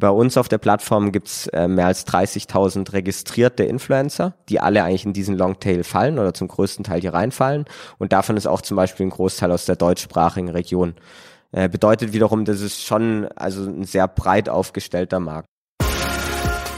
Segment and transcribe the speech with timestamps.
[0.00, 5.04] Bei uns auf der Plattform gibt's äh, mehr als 30.000 registrierte Influencer, die alle eigentlich
[5.04, 7.66] in diesen Longtail fallen oder zum größten Teil hier reinfallen.
[7.98, 10.94] Und davon ist auch zum Beispiel ein Großteil aus der deutschsprachigen Region.
[11.52, 15.46] Äh, bedeutet wiederum, das ist schon also ein sehr breit aufgestellter Markt.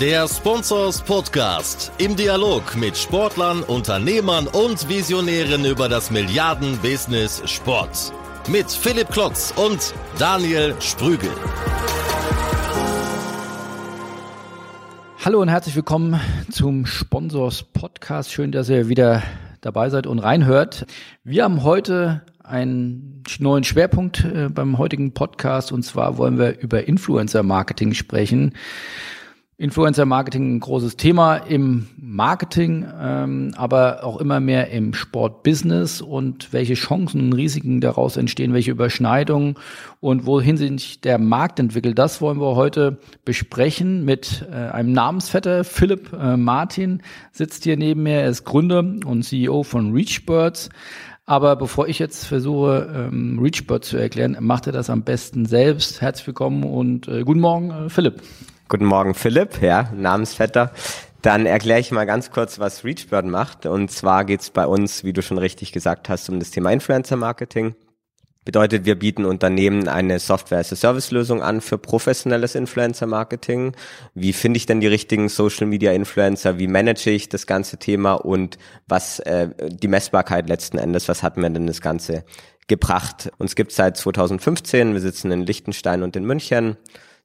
[0.01, 8.13] Der Sponsors Podcast im Dialog mit Sportlern, Unternehmern und Visionären über das Milliarden-Business Sport.
[8.49, 11.31] Mit Philipp Klotz und Daniel Sprügel.
[15.25, 16.19] Hallo und herzlich willkommen
[16.51, 18.33] zum Sponsors Podcast.
[18.33, 19.23] Schön, dass ihr wieder
[19.61, 20.85] dabei seid und reinhört.
[21.23, 26.89] Wir haben heute einen neuen Schwerpunkt äh, beim heutigen Podcast und zwar wollen wir über
[26.89, 28.55] Influencer Marketing sprechen.
[29.63, 36.53] Influencer Marketing ein großes Thema im Marketing, ähm, aber auch immer mehr im Sportbusiness und
[36.53, 39.55] welche Chancen und Risiken daraus entstehen, welche Überschneidungen
[40.01, 41.97] und wohin sich der Markt entwickelt.
[41.97, 45.63] Das wollen wir heute besprechen mit äh, einem Namensvetter.
[45.63, 48.23] Philipp äh, Martin sitzt hier neben mir.
[48.23, 50.71] Er ist Gründer und CEO von ReachBirds.
[51.25, 56.01] Aber bevor ich jetzt versuche, ähm, ReachBirds zu erklären, macht er das am besten selbst.
[56.01, 58.23] Herzlich willkommen und äh, guten Morgen, äh, Philipp.
[58.73, 60.73] Guten Morgen, Philipp, ja, Namensvetter.
[61.21, 63.67] Dann erkläre ich mal ganz kurz, was ReachBird macht.
[63.67, 66.73] Und zwar geht es bei uns, wie du schon richtig gesagt hast, um das Thema
[66.73, 67.75] Influencer Marketing.
[68.47, 73.77] Bedeutet, wir bieten Unternehmen eine Software-as-a-Service-Lösung an für professionelles Influencer-Marketing.
[74.15, 76.59] Wie finde ich denn die richtigen Social-Media-Influencer?
[76.59, 78.15] Wie manage ich das ganze Thema?
[78.15, 78.57] Und
[78.89, 82.25] was äh, die Messbarkeit letzten Endes, was hat mir denn das Ganze
[82.69, 83.31] gebracht?
[83.37, 84.95] Uns gibt seit 2015.
[84.95, 86.79] Wir sitzen in Liechtenstein und in München.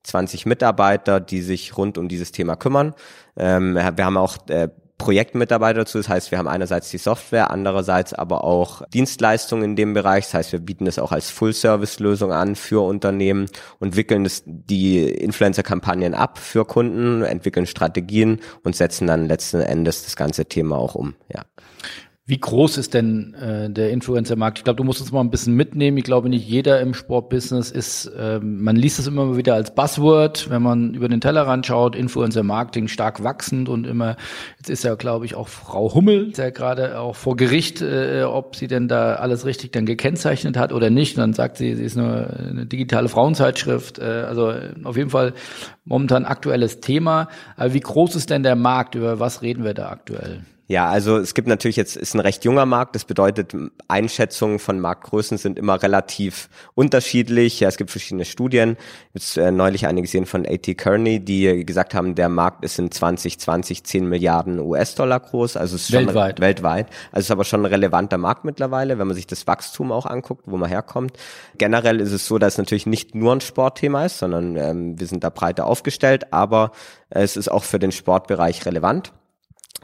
[0.08, 2.94] 20 Mitarbeiter, die sich rund um dieses Thema kümmern.
[3.36, 6.00] Ähm, wir haben auch äh, Projektmitarbeiter dazu.
[6.00, 10.26] Das heißt, wir haben einerseits die Software, andererseits aber auch Dienstleistungen in dem Bereich.
[10.26, 13.48] Das heißt, wir bieten es auch als Full-Service-Lösung an für Unternehmen
[13.80, 20.04] und wickeln das, die Influencer-Kampagnen ab für Kunden, entwickeln Strategien und setzen dann letzten Endes
[20.04, 21.16] das ganze Thema auch um.
[21.32, 21.44] Ja.
[22.30, 24.58] Wie groß ist denn äh, der Influencer-Markt?
[24.58, 25.98] Ich glaube, du musst uns mal ein bisschen mitnehmen.
[25.98, 30.50] Ich glaube, nicht jeder im Sportbusiness ist, äh, man liest es immer wieder als Buzzword,
[30.50, 34.18] wenn man über den Tellerrand schaut, Influencer-Marketing stark wachsend und immer,
[34.58, 38.58] jetzt ist ja, glaube ich, auch Frau Hummel, der gerade auch vor Gericht, äh, ob
[38.58, 41.16] sie denn da alles richtig dann gekennzeichnet hat oder nicht.
[41.16, 44.00] Und dann sagt sie, sie ist nur eine digitale Frauenzeitschrift.
[44.00, 45.34] Äh, also auf jeden Fall
[45.86, 47.30] momentan aktuelles Thema.
[47.56, 48.96] Aber wie groß ist denn der Markt?
[48.96, 50.42] Über was reden wir da aktuell?
[50.70, 52.94] Ja, also es gibt natürlich jetzt, ist ein recht junger Markt.
[52.94, 53.56] Das bedeutet,
[53.88, 57.62] Einschätzungen von Marktgrößen sind immer relativ unterschiedlich.
[57.62, 58.76] Ja, es gibt verschiedene Studien.
[59.14, 60.76] Jetzt äh, neulich eine gesehen von A.T.
[60.76, 65.56] Kearney, die gesagt haben, der Markt ist in 2020 10 Milliarden US-Dollar groß.
[65.56, 66.38] Also es ist weltweit.
[66.38, 66.88] schon weltweit.
[67.12, 70.06] Also es ist aber schon ein relevanter Markt mittlerweile, wenn man sich das Wachstum auch
[70.06, 71.14] anguckt, wo man herkommt.
[71.58, 75.08] Generell ist es so, dass es natürlich nicht nur ein Sportthema ist, sondern ähm, wir
[75.08, 76.72] sind da breiter aufgestellt, aber
[77.10, 79.14] es ist auch für den Sportbereich relevant.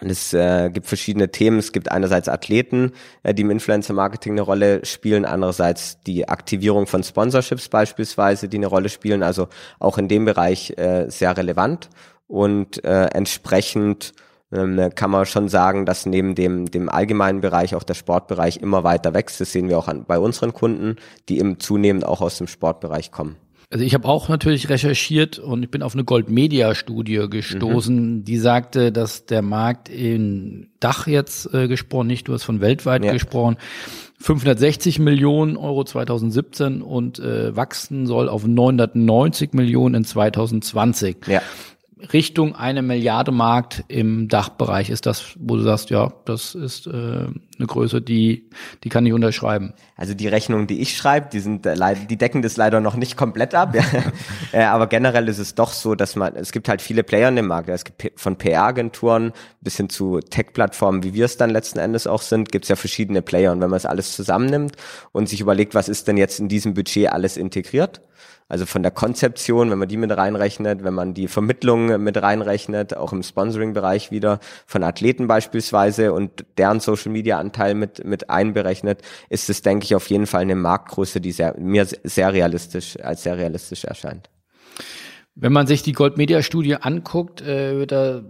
[0.02, 1.60] Und es äh, gibt verschiedene Themen.
[1.60, 7.04] Es gibt einerseits Athleten, äh, die im Influencer-Marketing eine Rolle spielen, andererseits die Aktivierung von
[7.04, 9.24] Sponsorships beispielsweise, die eine Rolle spielen.
[9.24, 9.48] Also
[9.80, 11.90] auch in dem Bereich äh, sehr relevant
[12.28, 14.14] und äh, entsprechend
[14.52, 18.84] ähm, kann man schon sagen, dass neben dem, dem allgemeinen Bereich auch der Sportbereich immer
[18.84, 19.42] weiter wächst.
[19.42, 20.98] Das sehen wir auch an, bei unseren Kunden,
[21.30, 23.38] die eben zunehmend auch aus dem Sportbereich kommen.
[23.73, 28.23] Also ich habe auch natürlich recherchiert und ich bin auf eine Gold-Media-Studie gestoßen, mhm.
[28.23, 33.03] die sagte, dass der Markt in Dach jetzt äh, gesprochen, nicht du hast von weltweit
[33.03, 33.11] ja.
[33.11, 33.57] gesprochen,
[34.19, 41.25] 560 Millionen Euro 2017 und äh, wachsen soll auf 990 Millionen in 2020.
[41.25, 41.41] Ja.
[42.12, 46.91] Richtung eine Milliarde Markt im Dachbereich ist das, wo du sagst, ja, das ist äh,
[46.91, 48.50] eine Größe, die
[48.84, 49.74] die kann ich unterschreiben.
[49.96, 51.75] Also die Rechnungen, die ich schreibe, die sind äh,
[52.09, 53.75] die decken das leider noch nicht komplett ab.
[53.75, 53.84] Ja.
[54.52, 57.36] äh, aber generell ist es doch so, dass man es gibt halt viele Player in
[57.36, 57.69] dem Markt.
[57.69, 59.31] Es gibt von PR-Agenturen
[59.62, 62.75] bis hin zu Tech-Plattformen, wie wir es dann letzten Endes auch sind, gibt es ja
[62.75, 63.52] verschiedene Player.
[63.52, 64.75] Und wenn man es alles zusammennimmt
[65.12, 68.02] und sich überlegt, was ist denn jetzt in diesem Budget alles integriert,
[68.48, 72.96] also von der Konzeption, wenn man die mit reinrechnet, wenn man die Vermittlung mit reinrechnet,
[72.96, 79.62] auch im Sponsoring-Bereich wieder von Athleten beispielsweise und deren Social-Media-Anteil mit, mit einberechnet, ist es,
[79.62, 83.85] denke ich, auf jeden Fall eine Marktgröße, die sehr, mir sehr realistisch, als sehr realistisch
[83.85, 84.29] erscheint.
[85.35, 88.22] Wenn man sich die Gold Media Studie anguckt, äh, wird da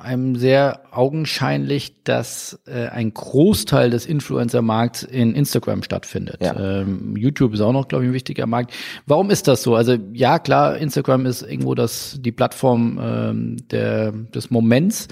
[0.00, 6.38] einem sehr augenscheinlich, dass äh, ein Großteil des Influencer-Markts in Instagram stattfindet.
[6.40, 6.80] Ja.
[6.80, 8.72] Ähm, YouTube ist auch noch, glaube ich, ein wichtiger Markt.
[9.06, 9.76] Warum ist das so?
[9.76, 15.08] Also ja, klar, Instagram ist irgendwo das die Plattform ähm, der, des Moments.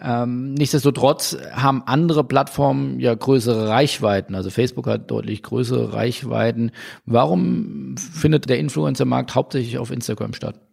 [0.00, 4.34] Ähm, nichtsdestotrotz haben andere Plattformen ja größere Reichweiten.
[4.34, 6.72] Also Facebook hat deutlich größere Reichweiten.
[7.04, 10.65] Warum findet der Influencer-Markt hauptsächlich auf Instagram statt?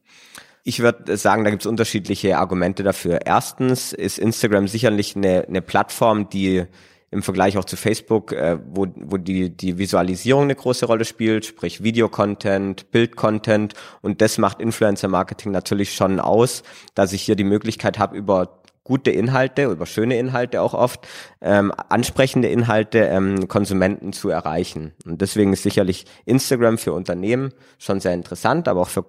[0.66, 3.20] Ich würde sagen, da gibt es unterschiedliche Argumente dafür.
[3.26, 6.64] Erstens ist Instagram sicherlich eine, eine Plattform, die
[7.12, 11.46] im Vergleich auch zu Facebook, äh, wo, wo die, die Visualisierung eine große Rolle spielt,
[11.46, 16.64] sprich Videocontent, Bildcontent und das macht Influencer-Marketing natürlich schon aus,
[16.96, 21.08] dass ich hier die Möglichkeit habe, über gute Inhalte, über schöne Inhalte auch oft,
[21.42, 24.94] ähm, ansprechende Inhalte ähm, Konsumenten zu erreichen.
[25.06, 29.06] Und deswegen ist sicherlich Instagram für Unternehmen schon sehr interessant, aber auch für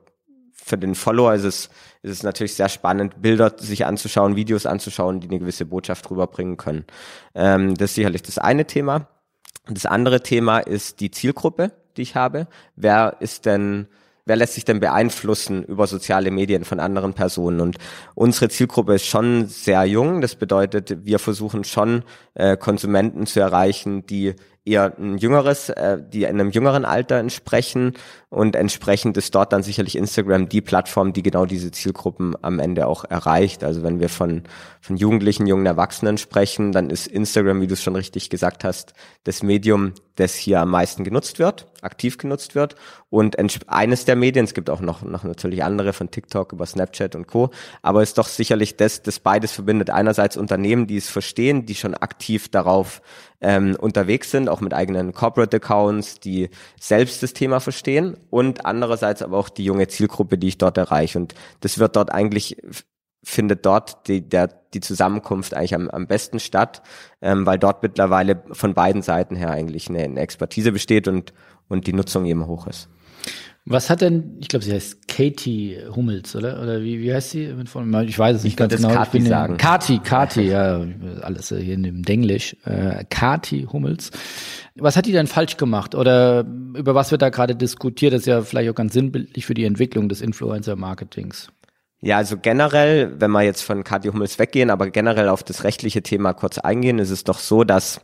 [0.54, 1.64] für den Follower ist es,
[2.02, 6.56] ist es natürlich sehr spannend, Bilder sich anzuschauen, Videos anzuschauen, die eine gewisse Botschaft rüberbringen
[6.56, 6.84] können.
[7.34, 9.08] Ähm, das ist sicherlich das eine Thema.
[9.68, 12.46] Das andere Thema ist die Zielgruppe, die ich habe.
[12.76, 13.88] Wer ist denn
[14.26, 17.60] wer lässt sich denn beeinflussen über soziale Medien von anderen Personen?
[17.60, 17.76] Und
[18.14, 20.20] unsere Zielgruppe ist schon sehr jung.
[20.20, 22.04] Das bedeutet, wir versuchen schon
[22.34, 24.34] äh, Konsumenten zu erreichen, die
[24.64, 27.94] eher ein jüngeres, äh, die in einem jüngeren Alter entsprechen
[28.34, 32.88] und entsprechend ist dort dann sicherlich Instagram die Plattform, die genau diese Zielgruppen am Ende
[32.88, 33.62] auch erreicht.
[33.62, 34.42] Also wenn wir von,
[34.80, 38.92] von Jugendlichen, jungen Erwachsenen sprechen, dann ist Instagram, wie du es schon richtig gesagt hast,
[39.22, 42.74] das Medium, das hier am meisten genutzt wird, aktiv genutzt wird
[43.14, 43.36] und
[43.68, 47.28] eines der Medien, es gibt auch noch, noch natürlich andere von TikTok über Snapchat und
[47.28, 47.50] Co.,
[47.82, 49.90] aber ist doch sicherlich das, das beides verbindet.
[49.90, 53.00] Einerseits Unternehmen, die es verstehen, die schon aktiv darauf
[53.40, 59.22] ähm, unterwegs sind, auch mit eigenen Corporate Accounts, die selbst das Thema verstehen und andererseits
[59.22, 61.18] aber auch die junge Zielgruppe, die ich dort erreiche.
[61.18, 62.56] Und das wird dort eigentlich
[63.24, 66.82] findet dort die, der, die Zusammenkunft eigentlich am, am besten statt,
[67.22, 71.32] ähm, weil dort mittlerweile von beiden Seiten her eigentlich eine, eine Expertise besteht und,
[71.68, 72.88] und die Nutzung eben hoch ist.
[73.66, 76.62] Was hat denn, ich glaube, sie heißt Katie Hummels, oder?
[76.62, 77.44] Oder wie, wie heißt sie?
[77.44, 78.90] Ich weiß es nicht ich ganz genau.
[78.90, 79.56] Kati ich sagen.
[79.56, 80.86] Kati, Kati, ja,
[81.22, 82.56] alles hier in dem Denglisch.
[82.64, 84.10] Äh, Kati Hummels.
[84.74, 85.94] Was hat die denn falsch gemacht?
[85.94, 86.44] Oder
[86.76, 88.12] über was wird da gerade diskutiert?
[88.12, 91.48] Das ist ja vielleicht auch ganz sinnbildlich für die Entwicklung des Influencer-Marketings.
[92.02, 96.02] Ja, also generell, wenn wir jetzt von Kati Hummels weggehen, aber generell auf das rechtliche
[96.02, 98.02] Thema kurz eingehen, ist es doch so, dass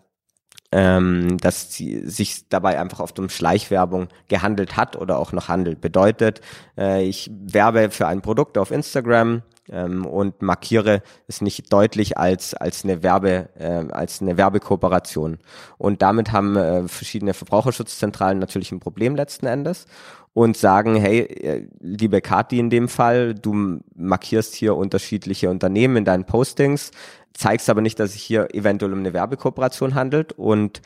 [0.72, 5.80] ähm, dass sie sich dabei einfach oft um Schleichwerbung gehandelt hat oder auch noch handelt.
[5.80, 6.40] Bedeutet,
[6.78, 12.54] äh, ich werbe für ein Produkt auf Instagram ähm, und markiere es nicht deutlich als
[12.54, 15.38] als eine Werbe äh, als eine Werbekooperation.
[15.78, 19.86] Und damit haben äh, verschiedene Verbraucherschutzzentralen natürlich ein Problem letzten Endes
[20.32, 26.04] und sagen, hey, äh, liebe Kati in dem Fall, du markierst hier unterschiedliche Unternehmen in
[26.04, 26.92] deinen Postings,
[27.40, 30.82] zeigst aber nicht, dass sich hier eventuell um eine Werbekooperation handelt und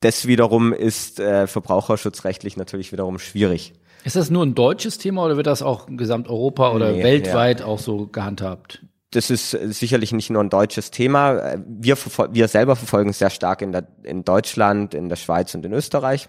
[0.00, 3.72] das wiederum ist äh, verbraucherschutzrechtlich natürlich wiederum schwierig.
[4.04, 7.60] Ist das nur ein deutsches Thema oder wird das auch in Gesamteuropa oder nee, weltweit
[7.60, 7.66] ja.
[7.66, 8.84] auch so gehandhabt?
[9.12, 11.54] Das ist sicherlich nicht nur ein deutsches Thema.
[11.66, 11.96] Wir,
[12.32, 15.72] wir selber verfolgen es sehr stark in, der, in Deutschland, in der Schweiz und in
[15.72, 16.28] Österreich.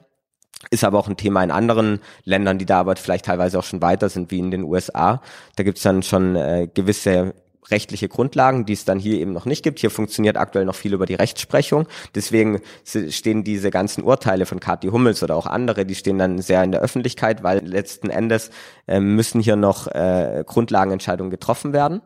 [0.69, 3.81] Ist aber auch ein Thema in anderen Ländern, die da aber vielleicht teilweise auch schon
[3.81, 5.21] weiter sind, wie in den USA.
[5.57, 7.33] Da gibt's dann schon äh, gewisse
[7.69, 9.79] rechtliche Grundlagen, die es dann hier eben noch nicht gibt.
[9.79, 11.87] Hier funktioniert aktuell noch viel über die Rechtsprechung.
[12.13, 16.63] Deswegen stehen diese ganzen Urteile von Kathi Hummels oder auch andere, die stehen dann sehr
[16.63, 18.51] in der Öffentlichkeit, weil letzten Endes
[18.87, 22.01] äh, müssen hier noch äh, Grundlagenentscheidungen getroffen werden.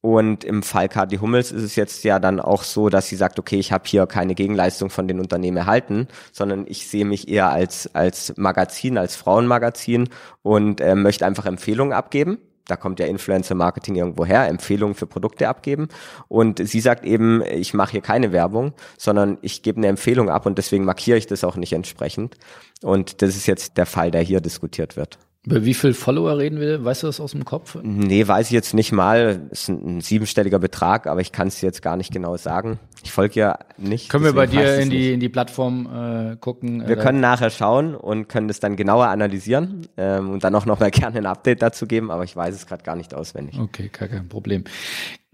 [0.00, 3.38] Und im Fall Kathi Hummels ist es jetzt ja dann auch so, dass sie sagt,
[3.38, 7.50] okay, ich habe hier keine Gegenleistung von den Unternehmen erhalten, sondern ich sehe mich eher
[7.50, 10.08] als, als Magazin, als Frauenmagazin
[10.42, 15.48] und äh, möchte einfach Empfehlungen abgeben da kommt ja Influencer-Marketing irgendwo her, Empfehlungen für Produkte
[15.48, 15.88] abgeben.
[16.28, 20.46] Und sie sagt eben, ich mache hier keine Werbung, sondern ich gebe eine Empfehlung ab
[20.46, 22.36] und deswegen markiere ich das auch nicht entsprechend.
[22.82, 25.18] Und das ist jetzt der Fall, der hier diskutiert wird.
[25.44, 26.84] Über wie viel Follower reden wir?
[26.84, 27.76] Weißt du das aus dem Kopf?
[27.82, 29.48] Nee, weiß ich jetzt nicht mal.
[29.50, 32.78] Es ist ein, siebenstelliger Betrag, aber ich kann es jetzt gar nicht genau sagen.
[33.02, 34.08] Ich folge ja nicht.
[34.08, 36.86] Können wir bei dir in die, in die Plattform äh, gucken?
[36.86, 40.64] Wir äh, können nachher schauen und können das dann genauer analysieren ähm, und dann auch
[40.64, 43.58] noch mal gerne ein Update dazu geben, aber ich weiß es gerade gar nicht auswendig.
[43.58, 44.62] Okay, gar kein Problem.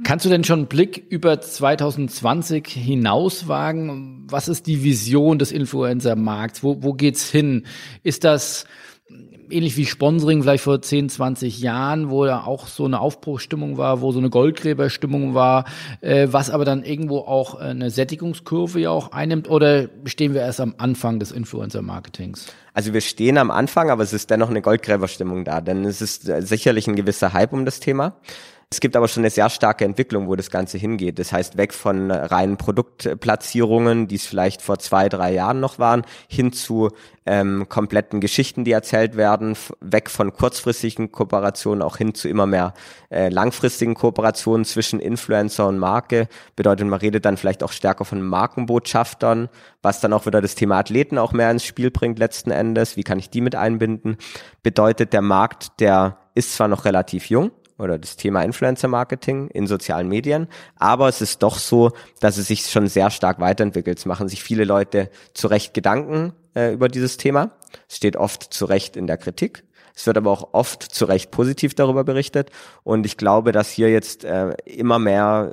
[0.05, 4.27] Kannst du denn schon einen Blick über 2020 hinaus wagen?
[4.31, 6.63] Was ist die Vision des Influencer-Markts?
[6.63, 7.67] Wo, wo geht's hin?
[8.05, 8.65] Ist das
[9.51, 14.01] ähnlich wie Sponsoring vielleicht vor 10, 20 Jahren, wo da auch so eine Aufbruchstimmung war,
[14.01, 15.65] wo so eine Goldgräberstimmung war,
[16.01, 20.61] äh, was aber dann irgendwo auch eine Sättigungskurve ja auch einnimmt oder stehen wir erst
[20.61, 22.47] am Anfang des Influencer-Marketings?
[22.75, 26.31] Also wir stehen am Anfang, aber es ist dennoch eine Goldgräberstimmung da, denn es ist
[26.41, 28.17] sicherlich ein gewisser Hype um das Thema.
[28.71, 31.19] Es gibt aber schon eine sehr starke Entwicklung, wo das Ganze hingeht.
[31.19, 36.03] Das heißt, weg von reinen Produktplatzierungen, die es vielleicht vor zwei, drei Jahren noch waren,
[36.29, 36.91] hin zu
[37.25, 42.75] ähm, kompletten Geschichten, die erzählt werden, weg von kurzfristigen Kooperationen auch hin zu immer mehr
[43.11, 46.29] äh, langfristigen Kooperationen zwischen Influencer und Marke.
[46.55, 49.49] Bedeutet, man redet dann vielleicht auch stärker von Markenbotschaftern,
[49.81, 52.99] was dann auch wieder das Thema Athleten auch mehr ins Spiel bringt letzten Endes.
[52.99, 54.19] Wie kann ich die mit einbinden?
[54.63, 59.67] Bedeutet, der Markt, der ist zwar noch relativ jung, oder das Thema Influencer Marketing in
[59.67, 60.49] sozialen Medien.
[60.77, 63.99] Aber es ist doch so, dass es sich schon sehr stark weiterentwickelt.
[63.99, 67.53] Es machen sich viele Leute zu Recht Gedanken äh, über dieses Thema.
[67.89, 69.65] Es steht oft zu Recht in der Kritik.
[69.95, 72.51] Es wird aber auch oft zu Recht positiv darüber berichtet.
[72.85, 75.53] Und ich glaube, dass hier jetzt äh, immer mehr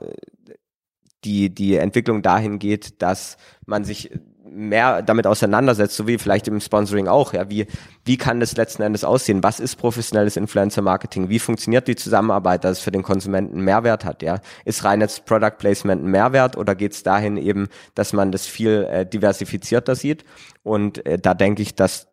[1.23, 4.11] die, die Entwicklung dahin geht, dass man sich
[4.55, 7.67] mehr damit auseinandersetzt, so wie vielleicht im Sponsoring auch, ja, wie,
[8.05, 9.43] wie kann das letzten Endes aussehen?
[9.43, 11.29] Was ist professionelles Influencer Marketing?
[11.29, 14.39] Wie funktioniert die Zusammenarbeit, dass es für den Konsumenten Mehrwert hat, ja?
[14.63, 18.45] Ist rein jetzt Product Placement ein Mehrwert oder geht es dahin eben, dass man das
[18.47, 20.23] viel äh, diversifizierter sieht?
[20.63, 22.07] Und äh, da denke ich, dass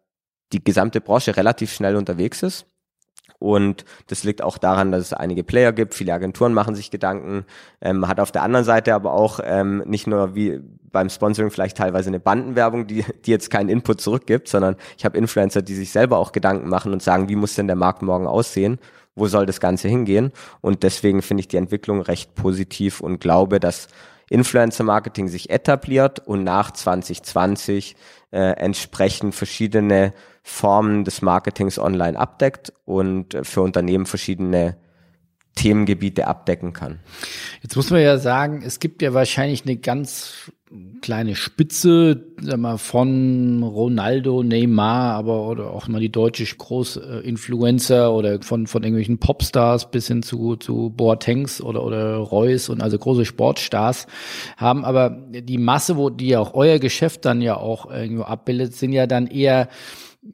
[0.52, 2.66] die gesamte Branche relativ schnell unterwegs ist
[3.42, 7.44] und das liegt auch daran, dass es einige Player gibt, viele Agenturen machen sich Gedanken,
[7.80, 10.60] ähm, hat auf der anderen Seite aber auch ähm, nicht nur wie
[10.92, 15.18] beim Sponsoring vielleicht teilweise eine Bandenwerbung, die, die jetzt keinen Input zurückgibt, sondern ich habe
[15.18, 18.26] Influencer, die sich selber auch Gedanken machen und sagen, wie muss denn der Markt morgen
[18.26, 18.78] aussehen?
[19.14, 20.32] Wo soll das Ganze hingehen?
[20.60, 23.88] Und deswegen finde ich die Entwicklung recht positiv und glaube, dass
[24.30, 27.96] Influencer-Marketing sich etabliert und nach 2020
[28.30, 34.76] äh, entsprechend verschiedene Formen des Marketings online abdeckt und für Unternehmen verschiedene
[35.54, 37.00] Themengebiete abdecken kann.
[37.62, 40.50] Jetzt muss man ja sagen, es gibt ja wahrscheinlich eine ganz
[41.02, 48.40] kleine Spitze, sag mal, von Ronaldo, Neymar, aber oder auch mal die deutsche Großinfluencer oder
[48.40, 53.24] von, von irgendwelchen Popstars bis hin zu, zu Boatengs oder, oder Reus und also große
[53.24, 54.06] Sportstars
[54.56, 54.84] haben.
[54.84, 58.92] Aber die Masse, wo die ja auch euer Geschäft dann ja auch irgendwo abbildet, sind
[58.92, 59.68] ja dann eher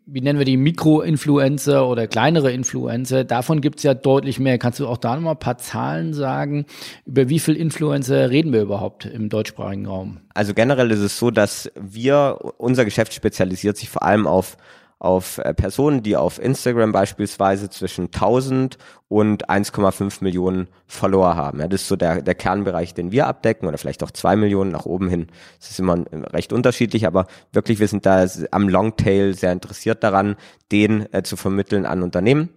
[0.04, 4.59] wie nennen wir die Mikroinfluencer oder kleinere Influencer, davon gibt's ja deutlich mehr.
[4.59, 6.66] Kannst du auch da nochmal ein paar Zahlen sagen?
[7.07, 10.21] Über wie viel Influencer reden wir überhaupt im deutschsprachigen Raum?
[10.35, 14.59] Also generell ist es so, dass wir, unser Geschäft spezialisiert sich vor allem auf
[14.99, 21.61] auf äh, Personen, die auf Instagram beispielsweise zwischen 1000 und 1,5 Millionen Follower haben.
[21.61, 24.73] Ja, das ist so der, der Kernbereich, den wir abdecken oder vielleicht auch zwei Millionen
[24.73, 25.28] nach oben hin.
[25.61, 30.37] Das ist immer recht unterschiedlich, aber wirklich, wir sind da am Longtail sehr interessiert daran,
[30.73, 32.50] den äh, zu vermitteln an Unternehmen.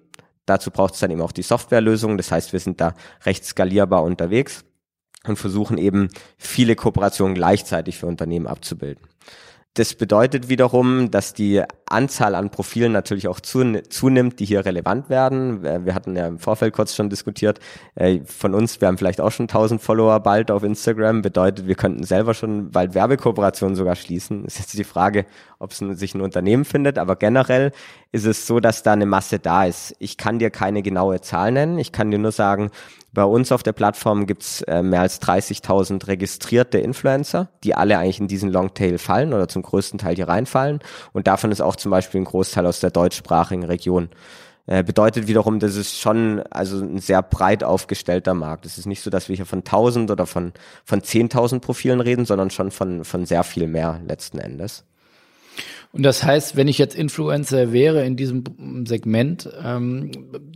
[0.48, 2.18] Dazu braucht es dann eben auch die Softwarelösung.
[2.18, 4.66] Das heißt, wir sind da recht skalierbar unterwegs
[5.28, 9.11] und versuchen eben viele Kooperationen gleichzeitig für Unternehmen abzubilden.
[9.76, 15.64] Das bedeutet wiederum, dass die Anzahl an Profilen natürlich auch zunimmt, die hier relevant werden.
[15.64, 17.62] Wir hatten ja im Vorfeld kurz schon diskutiert,
[17.96, 21.76] äh, von uns, wir haben vielleicht auch schon 1000 Follower bald auf Instagram, bedeutet, wir
[21.76, 24.44] könnten selber schon bald Werbekooperationen sogar schließen.
[24.44, 25.26] Ist jetzt die Frage,
[25.58, 27.72] ob es sich ein Unternehmen findet, aber generell
[28.12, 29.96] ist es so, dass da eine Masse da ist.
[30.00, 32.72] Ich kann dir keine genaue Zahl nennen, ich kann dir nur sagen,
[33.14, 38.20] bei uns auf der Plattform gibt's äh, mehr als 30.000 registrierte Influencer, die alle eigentlich
[38.20, 40.80] in diesen Longtail fallen oder zum größten Teil hier reinfallen.
[41.12, 44.10] Und davon ist auch zum Beispiel ein Großteil aus der deutschsprachigen Region.
[44.66, 48.66] Äh, bedeutet wiederum, das ist schon also ein sehr breit aufgestellter Markt.
[48.66, 50.54] Es ist nicht so, dass wir hier von 1000 oder von,
[50.86, 54.86] von 10.000 Profilen reden, sondern schon von, von sehr viel mehr letzten Endes.
[55.94, 58.44] Und das heißt, wenn ich jetzt Influencer wäre in diesem
[58.86, 60.12] Segment, ähm,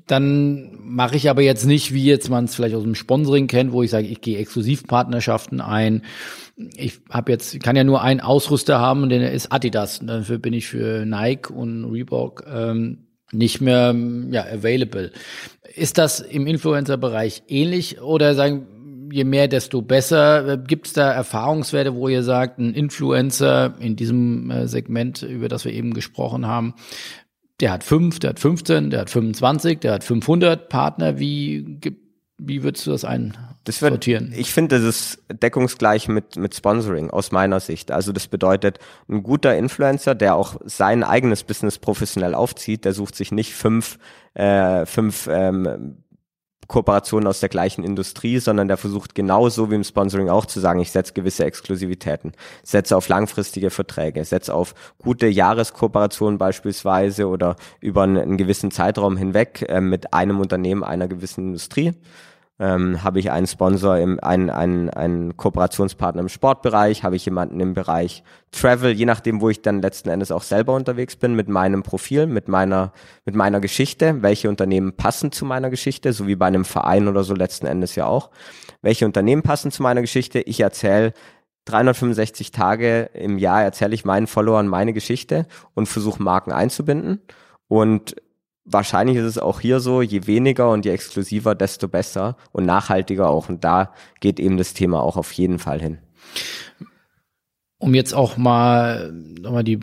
[0.08, 3.74] dann mache ich aber jetzt nicht, wie jetzt man es vielleicht aus dem Sponsoring kennt,
[3.74, 6.04] wo ich sage, ich gehe Exklusivpartnerschaften ein.
[6.78, 10.00] Ich habe jetzt, kann ja nur einen Ausrüster haben, und der ist Adidas.
[10.00, 13.94] Und dafür bin ich für Nike und Reebok ähm, nicht mehr
[14.32, 15.12] ja, available.
[15.76, 18.68] Ist das im Influencer-Bereich ähnlich oder sagen
[19.16, 20.58] je mehr, desto besser.
[20.58, 25.64] Gibt es da Erfahrungswerte, wo ihr sagt, ein Influencer in diesem äh, Segment, über das
[25.64, 26.74] wir eben gesprochen haben,
[27.62, 31.18] der hat fünf, der hat 15, der hat 25, der hat 500 Partner.
[31.18, 31.80] Wie,
[32.38, 33.38] wie würdest du das ein?
[33.64, 34.34] Das wird, sortieren?
[34.36, 37.92] Ich finde, das ist deckungsgleich mit, mit Sponsoring aus meiner Sicht.
[37.92, 43.16] Also das bedeutet, ein guter Influencer, der auch sein eigenes Business professionell aufzieht, der sucht
[43.16, 43.98] sich nicht fünf,
[44.34, 46.04] äh, fünf ähm,
[46.68, 50.80] Kooperationen aus der gleichen Industrie, sondern der versucht genauso wie im Sponsoring auch zu sagen,
[50.80, 58.04] ich setze gewisse Exklusivitäten, setze auf langfristige Verträge, setze auf gute Jahreskooperationen beispielsweise oder über
[58.04, 61.94] einen, gewissen Zeitraum hinweg äh, mit einem Unternehmen einer gewissen Industrie
[62.58, 67.60] ähm, habe ich einen Sponsor, im, einen, einen, einen Kooperationspartner im Sportbereich, habe ich jemanden
[67.60, 71.50] im Bereich Travel, je nachdem, wo ich dann letzten Endes auch selber unterwegs bin, mit
[71.50, 72.94] meinem Profil, mit meiner,
[73.26, 77.26] mit meiner Geschichte, welche Unternehmen passen zu meiner Geschichte, so wie bei einem Verein oder
[77.26, 78.30] so letzten Endes ja auch.
[78.82, 80.40] Welche Unternehmen passen zu meiner Geschichte?
[80.40, 81.12] Ich erzähle
[81.66, 87.22] 365 Tage im Jahr erzähle ich meinen Followern meine Geschichte und versuche Marken einzubinden.
[87.68, 88.16] Und
[88.66, 93.30] wahrscheinlich ist es auch hier so, je weniger und je exklusiver, desto besser und nachhaltiger
[93.30, 93.48] auch.
[93.50, 96.00] Und da geht eben das Thema auch auf jeden Fall hin.
[97.78, 99.80] Um jetzt auch mal nochmal die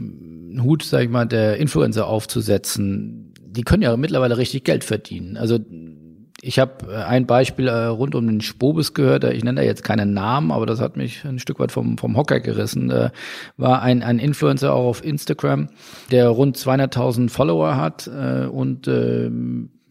[0.60, 5.36] Hut, sag ich mal, der Influencer aufzusetzen, die können ja mittlerweile richtig Geld verdienen.
[5.36, 5.58] Also
[6.44, 9.84] Ich habe äh, ein Beispiel äh, rund um den Spobis gehört, ich nenne da jetzt
[9.84, 12.90] keinen Namen, aber das hat mich ein Stück weit vom, vom Hocker gerissen.
[12.90, 13.10] Äh,
[13.56, 15.68] war ein, ein Influencer auch auf Instagram,
[16.10, 19.30] der rund 200.000 Follower hat und äh,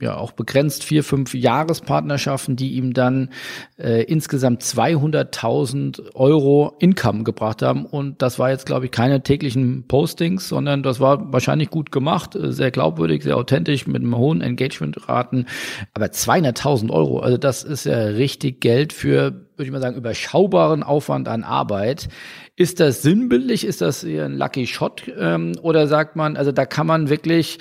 [0.01, 3.29] ja auch begrenzt vier, fünf Jahrespartnerschaften, die ihm dann
[3.77, 7.85] äh, insgesamt 200.000 Euro Income gebracht haben.
[7.85, 12.35] Und das war jetzt, glaube ich, keine täglichen Postings, sondern das war wahrscheinlich gut gemacht,
[12.35, 15.47] äh, sehr glaubwürdig, sehr authentisch, mit einem hohen Engagementraten.
[15.93, 20.83] Aber 200.000 Euro, also das ist ja richtig Geld für, würde ich mal sagen, überschaubaren
[20.83, 22.09] Aufwand an Arbeit.
[22.55, 23.63] Ist das sinnbildlich?
[23.65, 25.03] Ist das eher ein Lucky Shot?
[25.17, 27.59] Ähm, oder sagt man, also da kann man wirklich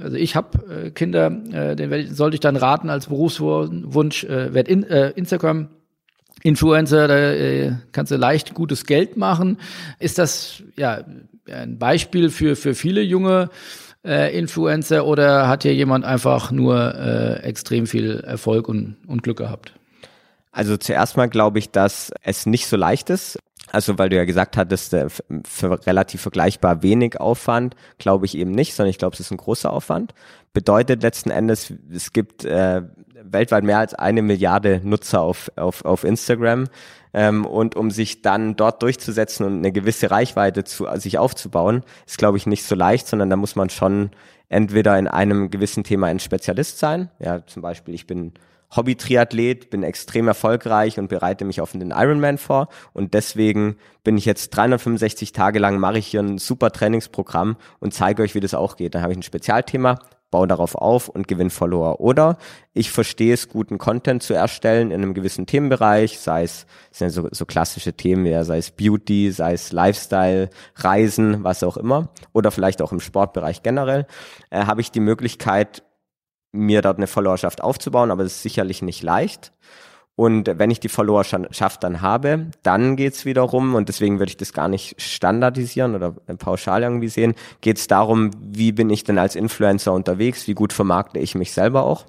[0.00, 4.54] also ich habe äh, Kinder, äh, den ich, sollte ich dann raten als Berufswunsch, äh,
[4.54, 5.68] werd in, äh, Instagram
[6.42, 9.58] Influencer, da äh, kannst du leicht gutes Geld machen.
[9.98, 11.04] Ist das ja
[11.50, 13.50] ein Beispiel für, für viele junge
[14.04, 19.38] äh, Influencer oder hat hier jemand einfach nur äh, extrem viel Erfolg und, und Glück
[19.38, 19.74] gehabt?
[20.58, 23.38] Also zuerst mal glaube ich, dass es nicht so leicht ist.
[23.70, 24.90] Also weil du ja gesagt hattest,
[25.44, 29.36] für relativ vergleichbar wenig Aufwand, glaube ich eben nicht, sondern ich glaube, es ist ein
[29.36, 30.14] großer Aufwand.
[30.52, 32.82] Bedeutet letzten Endes, es gibt äh,
[33.22, 36.64] weltweit mehr als eine Milliarde Nutzer auf, auf, auf Instagram.
[37.14, 42.18] Ähm, und um sich dann dort durchzusetzen und eine gewisse Reichweite zu sich aufzubauen, ist,
[42.18, 44.10] glaube ich, nicht so leicht, sondern da muss man schon
[44.48, 47.10] entweder in einem gewissen Thema ein Spezialist sein.
[47.20, 48.32] Ja, zum Beispiel, ich bin
[48.74, 52.68] Hobby-Triathlet, bin extrem erfolgreich und bereite mich auf den Ironman vor.
[52.92, 57.94] Und deswegen bin ich jetzt 365 Tage lang, mache ich hier ein super Trainingsprogramm und
[57.94, 58.94] zeige euch, wie das auch geht.
[58.94, 59.98] Dann habe ich ein Spezialthema,
[60.30, 62.00] baue darauf auf und gewinne Follower.
[62.00, 62.36] Oder
[62.74, 67.28] ich verstehe es, guten Content zu erstellen in einem gewissen Themenbereich, sei es sind so,
[67.30, 72.10] so klassische Themen, ja, sei es Beauty, sei es Lifestyle, Reisen, was auch immer.
[72.32, 74.06] Oder vielleicht auch im Sportbereich generell,
[74.50, 75.82] äh, habe ich die Möglichkeit,
[76.52, 79.52] mir dort eine Followerschaft aufzubauen, aber es ist sicherlich nicht leicht.
[80.16, 84.52] Und wenn ich die Followerschaft dann habe, dann geht's wiederum, und deswegen würde ich das
[84.52, 89.92] gar nicht standardisieren oder pauschal irgendwie sehen, geht's darum, wie bin ich denn als Influencer
[89.92, 92.04] unterwegs, wie gut vermarkte ich mich selber auch.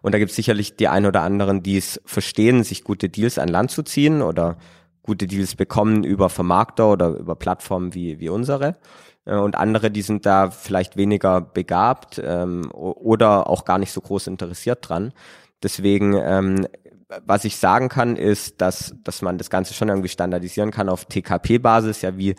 [0.00, 3.48] Und da gibt's sicherlich die ein oder anderen, die es verstehen, sich gute Deals an
[3.48, 4.56] Land zu ziehen oder
[5.02, 8.76] gute Deals bekommen über Vermarkter oder über Plattformen wie, wie unsere.
[9.24, 14.00] Äh, und andere, die sind da vielleicht weniger begabt ähm, oder auch gar nicht so
[14.00, 15.12] groß interessiert dran.
[15.62, 16.66] Deswegen, ähm,
[17.24, 21.04] was ich sagen kann, ist, dass, dass man das Ganze schon irgendwie standardisieren kann auf
[21.04, 22.34] TKP-Basis, ja, wie,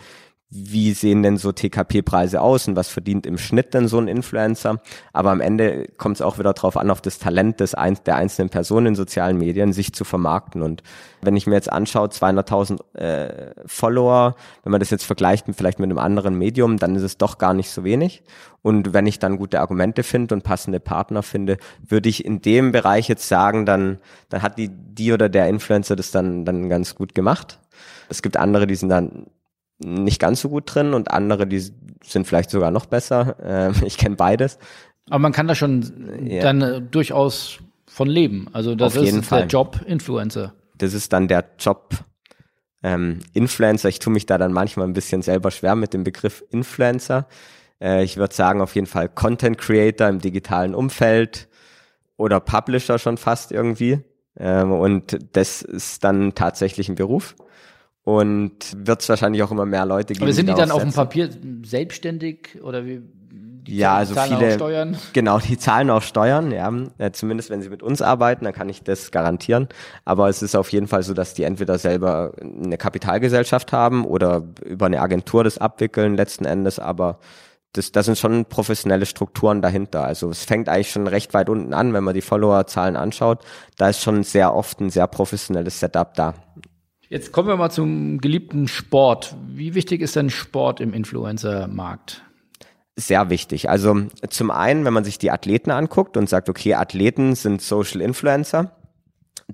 [0.55, 4.79] wie sehen denn so TKP-Preise aus und was verdient im Schnitt denn so ein Influencer.
[5.11, 8.17] Aber am Ende kommt es auch wieder darauf an, auf das Talent des ein, der
[8.17, 10.61] einzelnen Person in sozialen Medien, sich zu vermarkten.
[10.61, 10.83] Und
[11.21, 15.79] wenn ich mir jetzt anschaue, 200.000 äh, Follower, wenn man das jetzt vergleicht mit, vielleicht
[15.79, 18.21] mit einem anderen Medium, dann ist es doch gar nicht so wenig.
[18.61, 22.71] Und wenn ich dann gute Argumente finde und passende Partner finde, würde ich in dem
[22.71, 23.97] Bereich jetzt sagen, dann,
[24.29, 27.59] dann hat die, die oder der Influencer das dann, dann ganz gut gemacht.
[28.07, 29.25] Es gibt andere, die sind dann
[29.83, 31.59] nicht ganz so gut drin und andere, die
[32.03, 33.35] sind vielleicht sogar noch besser.
[33.43, 34.57] Ähm, ich kenne beides.
[35.09, 36.41] Aber man kann da schon ja.
[36.41, 38.47] dann äh, durchaus von leben.
[38.53, 40.53] Also das Auf ist der Job Influencer.
[40.77, 41.93] Das ist dann der Job
[42.81, 43.89] ähm, Influencer.
[43.89, 47.27] Ich tue mich da dann manchmal ein bisschen selber schwer mit dem Begriff Influencer.
[47.81, 51.47] Äh, ich würde sagen, auf jeden Fall Content Creator im digitalen Umfeld
[52.17, 53.99] oder Publisher schon fast irgendwie.
[54.37, 57.35] Ähm, und das ist dann tatsächlich ein Beruf
[58.03, 60.25] und wird es wahrscheinlich auch immer mehr Leute geben.
[60.25, 61.29] Aber sind die dann auf dem Papier
[61.63, 63.01] selbstständig oder wie?
[63.31, 64.97] Die ja, also zahlen viele, auch Steuern.
[65.13, 66.69] genau, die zahlen auch Steuern, ja.
[66.97, 69.69] Äh, zumindest wenn sie mit uns arbeiten, dann kann ich das garantieren.
[70.03, 74.43] Aber es ist auf jeden Fall so, dass die entweder selber eine Kapitalgesellschaft haben oder
[74.65, 76.77] über eine Agentur das abwickeln letzten Endes.
[76.77, 77.19] Aber
[77.71, 80.03] das, das sind schon professionelle Strukturen dahinter.
[80.03, 83.45] Also es fängt eigentlich schon recht weit unten an, wenn man die Followerzahlen anschaut.
[83.77, 86.33] Da ist schon sehr oft ein sehr professionelles Setup da.
[87.13, 89.35] Jetzt kommen wir mal zum geliebten Sport.
[89.47, 92.23] Wie wichtig ist denn Sport im Influencer-Markt?
[92.95, 93.69] Sehr wichtig.
[93.69, 98.01] Also zum einen, wenn man sich die Athleten anguckt und sagt, okay, Athleten sind Social
[98.01, 98.71] Influencer,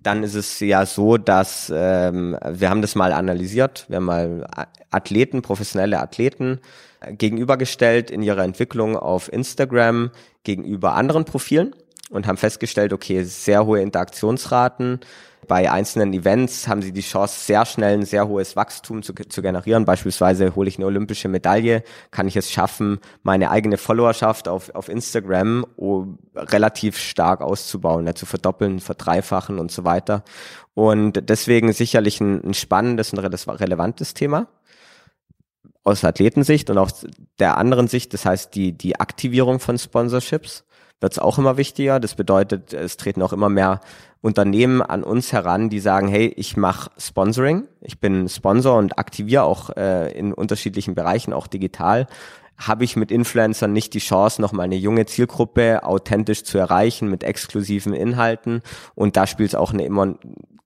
[0.02, 4.48] dann ist es ja so, dass ähm, wir haben das mal analysiert, wir haben mal
[4.90, 6.62] Athleten, professionelle Athleten
[7.10, 10.12] gegenübergestellt in ihrer Entwicklung auf Instagram
[10.46, 11.76] gegenüber anderen Profilen
[12.10, 15.02] und haben festgestellt, okay, sehr hohe Interaktionsraten,
[15.50, 19.42] bei einzelnen Events haben sie die Chance, sehr schnell ein sehr hohes Wachstum zu, zu
[19.42, 19.84] generieren.
[19.84, 24.88] Beispielsweise hole ich eine olympische Medaille, kann ich es schaffen, meine eigene Followerschaft auf, auf
[24.88, 30.24] Instagram oh, relativ stark auszubauen, ja, zu verdoppeln, verdreifachen und so weiter.
[30.76, 34.48] Und deswegen sicherlich ein, ein spannendes und relevantes Thema
[35.84, 36.92] aus Athletensicht und auch
[37.40, 40.64] der anderen Sicht, das heißt die, die Aktivierung von Sponsorships
[41.02, 42.00] wird es auch immer wichtiger.
[42.00, 43.82] Das bedeutet, es treten auch immer mehr
[44.22, 49.44] Unternehmen an uns heran, die sagen, hey, ich mache Sponsoring, ich bin Sponsor und aktiviere
[49.44, 52.08] auch äh, in unterschiedlichen Bereichen, auch digital.
[52.58, 57.10] Habe ich mit Influencern nicht die Chance, noch mal eine junge Zielgruppe authentisch zu erreichen
[57.10, 58.62] mit exklusiven Inhalten?
[58.96, 60.16] Und da spielt es auch eine immer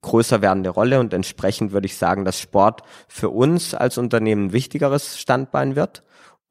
[0.02, 4.52] größer werdende Rolle und entsprechend würde ich sagen, dass Sport für uns als Unternehmen ein
[4.52, 6.02] wichtigeres Standbein wird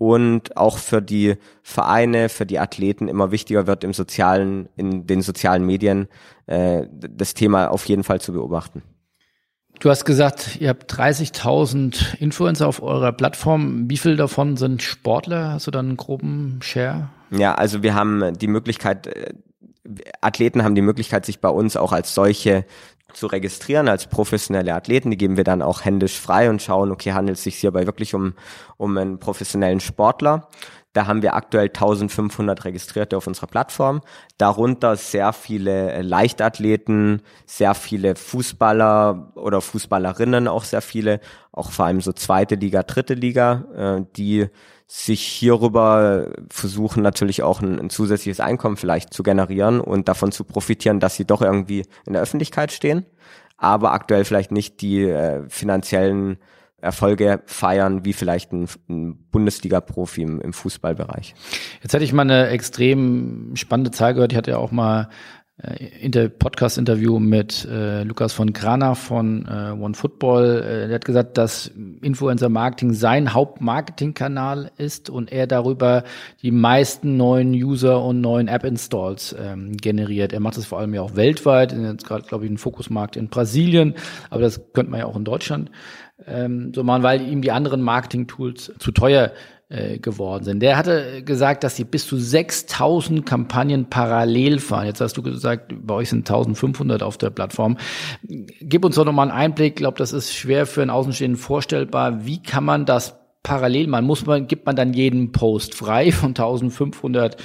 [0.04, 5.22] und auch für die Vereine, für die Athleten immer wichtiger wird im sozialen, in den
[5.22, 6.10] sozialen Medien
[6.46, 8.84] äh, das Thema auf jeden Fall zu beobachten.
[9.80, 13.90] Du hast gesagt, ihr habt 30.000 Influencer auf eurer Plattform.
[13.90, 15.54] Wie viel davon sind Sportler?
[15.54, 17.10] Hast du dann einen groben Share?
[17.32, 19.34] Ja, also wir haben die Möglichkeit, äh,
[20.20, 22.66] Athleten haben die Möglichkeit, sich bei uns auch als solche
[23.14, 25.12] zu registrieren als professionelle Athleten.
[25.12, 28.14] Die geben wir dann auch händisch frei und schauen, okay, handelt es sich hierbei wirklich
[28.14, 28.34] um,
[28.78, 30.50] um einen professionellen Sportler.
[30.94, 34.02] Da haben wir aktuell 1500 Registrierte auf unserer Plattform.
[34.38, 41.20] Darunter sehr viele Leichtathleten, sehr viele Fußballer oder Fußballerinnen, auch sehr viele,
[41.52, 44.48] auch vor allem so zweite Liga, dritte Liga, äh, die
[44.96, 50.44] sich hierüber versuchen natürlich auch ein, ein, zusätzliches Einkommen vielleicht zu generieren und davon zu
[50.44, 53.04] profitieren, dass sie doch irgendwie in der Öffentlichkeit stehen,
[53.58, 56.38] aber aktuell vielleicht nicht die äh, finanziellen
[56.80, 61.34] Erfolge feiern, wie vielleicht ein, ein Bundesliga-Profi im, im Fußballbereich.
[61.82, 64.32] Jetzt hatte ich mal eine extrem spannende Zahl gehört.
[64.32, 65.10] Ich hatte ja auch mal
[66.02, 70.62] Inter Podcast-Interview mit äh, Lukas von Grana von äh, OneFootball.
[70.62, 71.72] Äh, der hat gesagt, dass
[72.02, 76.04] Influencer-Marketing sein Hauptmarketingkanal ist und er darüber
[76.42, 80.34] die meisten neuen User und neuen App-Installs ähm, generiert.
[80.34, 81.72] Er macht das vor allem ja auch weltweit.
[81.72, 83.96] Jetzt gerade, glaube ich, ein Fokusmarkt in Brasilien,
[84.30, 85.72] aber das könnte man ja auch in Deutschland
[86.28, 89.32] ähm, so machen, weil ihm die anderen Marketing-Tools zu teuer
[89.74, 90.60] äh, geworden sind.
[90.60, 94.86] Der hatte gesagt, dass sie bis zu 6000 Kampagnen parallel fahren.
[94.86, 97.78] Jetzt hast du gesagt, bei euch sind 1500 auf der Plattform.
[98.22, 99.74] Gib uns doch nochmal einen Einblick.
[99.74, 102.24] Ich glaube, das ist schwer für einen Außenstehenden vorstellbar.
[102.24, 104.06] Wie kann man das parallel machen?
[104.06, 107.38] Muss man, gibt man dann jeden Post frei von 1500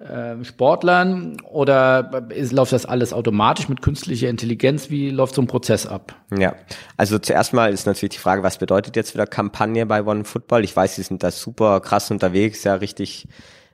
[0.00, 4.90] äh, Sportlern oder ist, läuft das alles automatisch mit künstlicher Intelligenz?
[4.90, 6.14] Wie läuft so ein Prozess ab?
[6.36, 6.54] Ja,
[6.96, 10.64] also zuerst mal ist natürlich die Frage, was bedeutet jetzt wieder Kampagne bei One Football?
[10.64, 13.26] Ich weiß, sie sind da super krass unterwegs, ja richtig,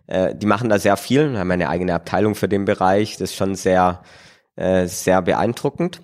[0.06, 3.36] äh, die machen da sehr viel, haben eine eigene Abteilung für den Bereich, das ist
[3.36, 4.02] schon sehr,
[4.56, 6.00] äh, sehr beeindruckend.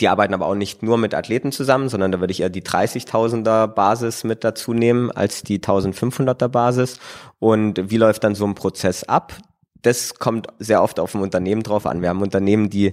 [0.00, 2.62] Die arbeiten aber auch nicht nur mit Athleten zusammen, sondern da würde ich eher die
[2.62, 6.98] 30.000er Basis mit dazu nehmen als die 1.500er Basis.
[7.38, 9.36] Und wie läuft dann so ein Prozess ab?
[9.82, 12.02] Das kommt sehr oft auf ein Unternehmen drauf an.
[12.02, 12.92] Wir haben Unternehmen, die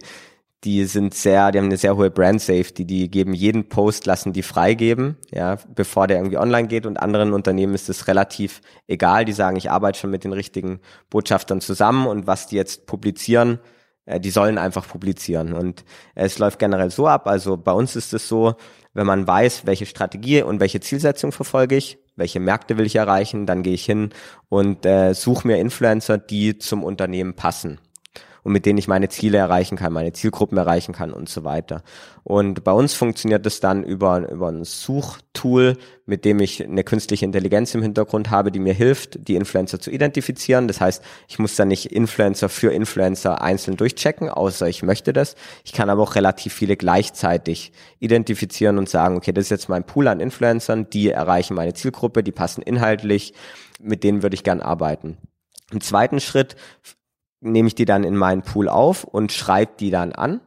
[0.66, 4.34] die sind sehr, die haben eine sehr hohe Brand Safety, die geben jeden Post, lassen
[4.34, 9.26] die freigeben, ja, bevor der irgendwie online geht und anderen Unternehmen ist es relativ egal,
[9.26, 10.80] die sagen, ich arbeite schon mit den richtigen
[11.12, 13.60] Botschaftern zusammen und was die jetzt publizieren,
[14.06, 15.54] die sollen einfach publizieren.
[15.54, 18.56] Und es läuft generell so ab, also bei uns ist es so,
[18.94, 23.46] wenn man weiß, welche Strategie und welche Zielsetzung verfolge ich, welche Märkte will ich erreichen,
[23.46, 24.12] dann gehe ich hin
[24.48, 27.80] und äh, suche mir Influencer, die zum Unternehmen passen
[28.46, 31.82] und mit denen ich meine Ziele erreichen kann, meine Zielgruppen erreichen kann und so weiter.
[32.24, 37.26] Und bei uns funktioniert das dann über, über ein Suchtool, mit dem ich eine künstliche
[37.26, 40.68] Intelligenz im Hintergrund habe, die mir hilft, die Influencer zu identifizieren.
[40.68, 45.36] Das heißt, ich muss dann nicht Influencer für Influencer einzeln durchchecken, außer ich möchte das.
[45.64, 49.88] Ich kann aber auch relativ viele gleichzeitig identifizieren und sagen, okay, das ist jetzt mein
[49.88, 53.34] Pool an Influencern, die erreichen meine Zielgruppe, die passen inhaltlich,
[53.82, 55.18] mit denen würde ich gern arbeiten.
[55.72, 56.56] Im zweiten Schritt
[57.46, 60.42] nehme ich die dann in meinen Pool auf und schreibe die dann an,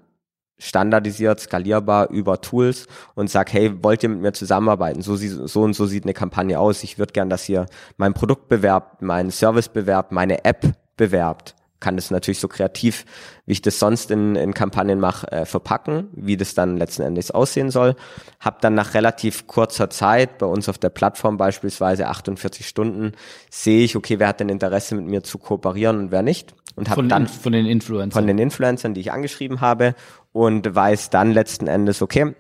[0.59, 5.03] standardisiert, skalierbar über Tools und sag, hey, wollt ihr mit mir zusammenarbeiten?
[5.03, 6.83] So, so und so sieht eine Kampagne aus.
[6.83, 11.97] Ich würde gern, dass ihr mein Produkt bewerbt, meinen Service bewerbt, meine App bewerbt kann
[11.97, 13.05] das natürlich so kreativ,
[13.47, 17.31] wie ich das sonst in, in Kampagnen mache, äh, verpacken, wie das dann letzten Endes
[17.31, 17.95] aussehen soll.
[18.41, 23.13] Hab dann nach relativ kurzer Zeit, bei uns auf der Plattform beispielsweise 48 Stunden,
[23.51, 26.55] sehe ich, okay, wer hat denn Interesse mit mir zu kooperieren und wer nicht.
[26.75, 28.13] Und habe dann von den Influencern.
[28.13, 29.95] Von den Influencern, die ich angeschrieben habe
[30.33, 32.35] und weiß dann letzten Endes, okay,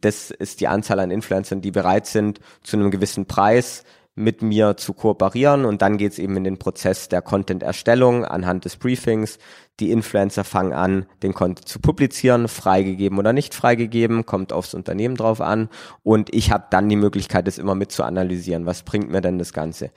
[0.00, 3.84] das ist die Anzahl an Influencern, die bereit sind, zu einem gewissen Preis
[4.18, 8.76] mit mir zu kooperieren und dann geht's eben in den Prozess der Content-Erstellung anhand des
[8.76, 9.38] Briefings.
[9.80, 15.16] Die Influencer fangen an, den Content zu publizieren, freigegeben oder nicht freigegeben, kommt aufs Unternehmen
[15.16, 15.68] drauf an
[16.02, 18.66] und ich habe dann die Möglichkeit, das immer mit zu analysieren.
[18.66, 19.90] Was bringt mir denn das Ganze?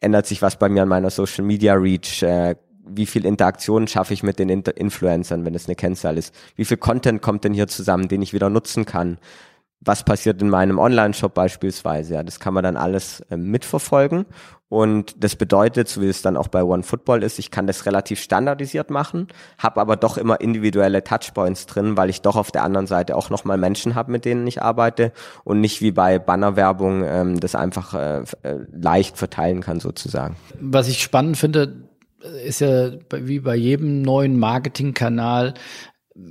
[0.00, 2.22] Ändert sich was bei mir an meiner Social Media Reach?
[2.22, 6.34] Äh, wie viel Interaktionen schaffe ich mit den Inter Influencern, wenn es eine Kennzahl ist?
[6.56, 9.18] Wie viel Content kommt denn hier zusammen, den ich wieder nutzen kann?
[9.84, 12.14] Was passiert in meinem Online-Shop beispielsweise.
[12.14, 14.26] Ja, das kann man dann alles äh, mitverfolgen
[14.68, 17.84] Und das bedeutet, so wie es dann auch bei One Football ist, ich kann das
[17.84, 22.62] relativ standardisiert machen, habe aber doch immer individuelle Touchpoints drin, weil ich doch auf der
[22.62, 25.12] anderen Seite auch nochmal Menschen habe, mit denen ich arbeite
[25.44, 30.36] und nicht wie bei Bannerwerbung ähm, das einfach äh, äh leicht verteilen kann sozusagen.
[30.60, 31.74] Was ich spannend finde,
[32.44, 35.54] ist ja wie bei jedem neuen Marketingkanal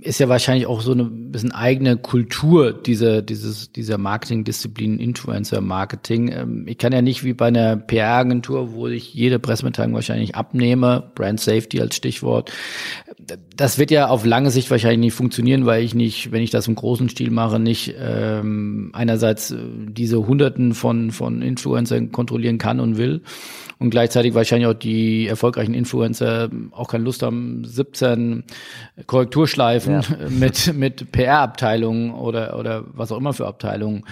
[0.01, 6.31] ist ja wahrscheinlich auch so eine bisschen eigene Kultur dieser, dieses, dieser Marketingdisziplin, Influencer-Marketing.
[6.31, 11.11] Ähm, ich kann ja nicht wie bei einer PR-Agentur, wo ich jede Pressemitteilung wahrscheinlich abnehme,
[11.15, 12.51] Brand Safety als Stichwort.
[13.55, 16.67] Das wird ja auf lange Sicht wahrscheinlich nicht funktionieren, weil ich nicht, wenn ich das
[16.67, 19.57] im großen Stil mache, nicht ähm, einerseits äh,
[19.87, 23.21] diese Hunderten von, von Influencern kontrollieren kann und will
[23.81, 28.43] und gleichzeitig wahrscheinlich auch die erfolgreichen Influencer auch keine Lust haben, 17
[29.07, 30.01] Korrekturschleifen ja.
[30.29, 34.03] mit, mit PR-Abteilungen oder, oder was auch immer für Abteilungen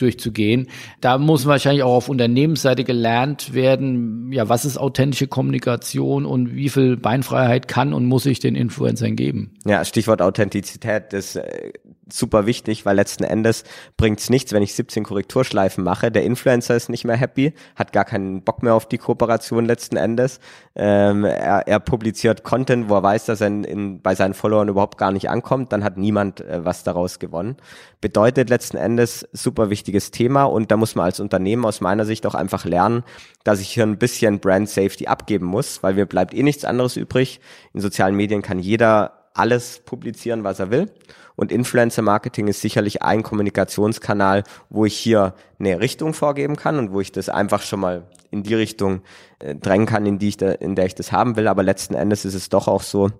[0.00, 0.68] durchzugehen.
[1.00, 6.68] Da muss wahrscheinlich auch auf Unternehmensseite gelernt werden, ja, was ist authentische Kommunikation und wie
[6.68, 9.54] viel Beinfreiheit kann und muss ich den Influencern geben?
[9.66, 11.72] Ja, Stichwort Authentizität ist äh,
[12.12, 13.64] super wichtig, weil letzten Endes
[13.96, 16.10] bringt's nichts, wenn ich 17 Korrekturschleifen mache.
[16.10, 19.96] Der Influencer ist nicht mehr happy, hat gar keinen Bock mehr auf die Kooperation letzten
[19.96, 20.40] Endes.
[20.74, 24.68] Ähm, er, er publiziert Content, wo er weiß, dass er in, in, bei seinen Followern
[24.68, 25.72] überhaupt gar nicht ankommt.
[25.72, 27.56] Dann hat niemand äh, was daraus gewonnen.
[28.00, 32.26] Bedeutet letzten Endes super wichtiges Thema und da muss man als Unternehmen aus meiner Sicht
[32.26, 33.04] auch einfach lernen,
[33.44, 36.96] dass ich hier ein bisschen Brand Safety abgeben muss, weil mir bleibt eh nichts anderes
[36.96, 37.40] übrig.
[37.74, 40.90] In sozialen Medien kann jeder alles publizieren, was er will.
[41.36, 46.92] Und Influencer Marketing ist sicherlich ein Kommunikationskanal, wo ich hier eine Richtung vorgeben kann und
[46.92, 49.02] wo ich das einfach schon mal in die Richtung
[49.38, 51.48] äh, drängen kann, in die ich da, in der ich das haben will.
[51.48, 53.10] Aber letzten Endes ist es doch auch so,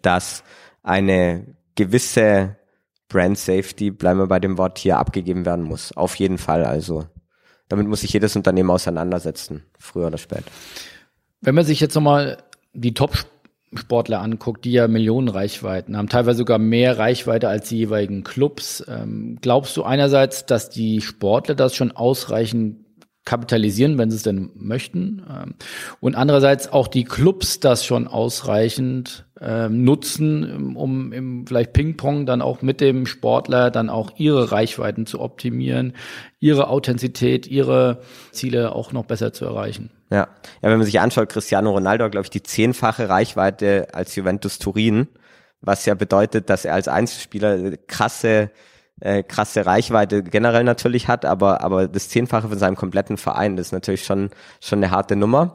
[0.00, 0.44] dass
[0.82, 2.56] eine gewisse
[3.08, 5.94] Brand Safety, bleiben wir bei dem Wort hier, abgegeben werden muss.
[5.96, 6.64] Auf jeden Fall.
[6.64, 7.04] Also
[7.68, 10.50] damit muss sich jedes Unternehmen auseinandersetzen, früher oder später.
[11.40, 13.12] Wenn man sich jetzt nochmal die Top
[13.74, 18.84] Sportler anguckt, die ja Millionen Reichweiten haben, teilweise sogar mehr Reichweite als die jeweiligen Clubs.
[18.88, 22.82] Ähm, glaubst du einerseits, dass die Sportler das schon ausreichend
[23.24, 25.22] kapitalisieren, wenn sie es denn möchten.
[25.30, 25.54] Ähm,
[26.00, 32.42] und andererseits auch die Clubs das schon ausreichend ähm, nutzen, um im vielleicht Ping-Pong dann
[32.42, 35.94] auch mit dem Sportler dann auch ihre Reichweiten zu optimieren,
[36.38, 39.90] ihre Authentizität, ihre Ziele auch noch besser zu erreichen.
[40.10, 40.28] Ja,
[40.62, 45.08] ja wenn man sich anschaut, Cristiano Ronaldo, glaube ich, die zehnfache Reichweite als Juventus Turin,
[45.60, 48.50] was ja bedeutet, dass er als Einzelspieler krasse
[49.00, 53.66] äh, krasse Reichweite generell natürlich hat, aber, aber das Zehnfache von seinem kompletten Verein, das
[53.66, 55.52] ist natürlich schon, schon eine harte Nummer.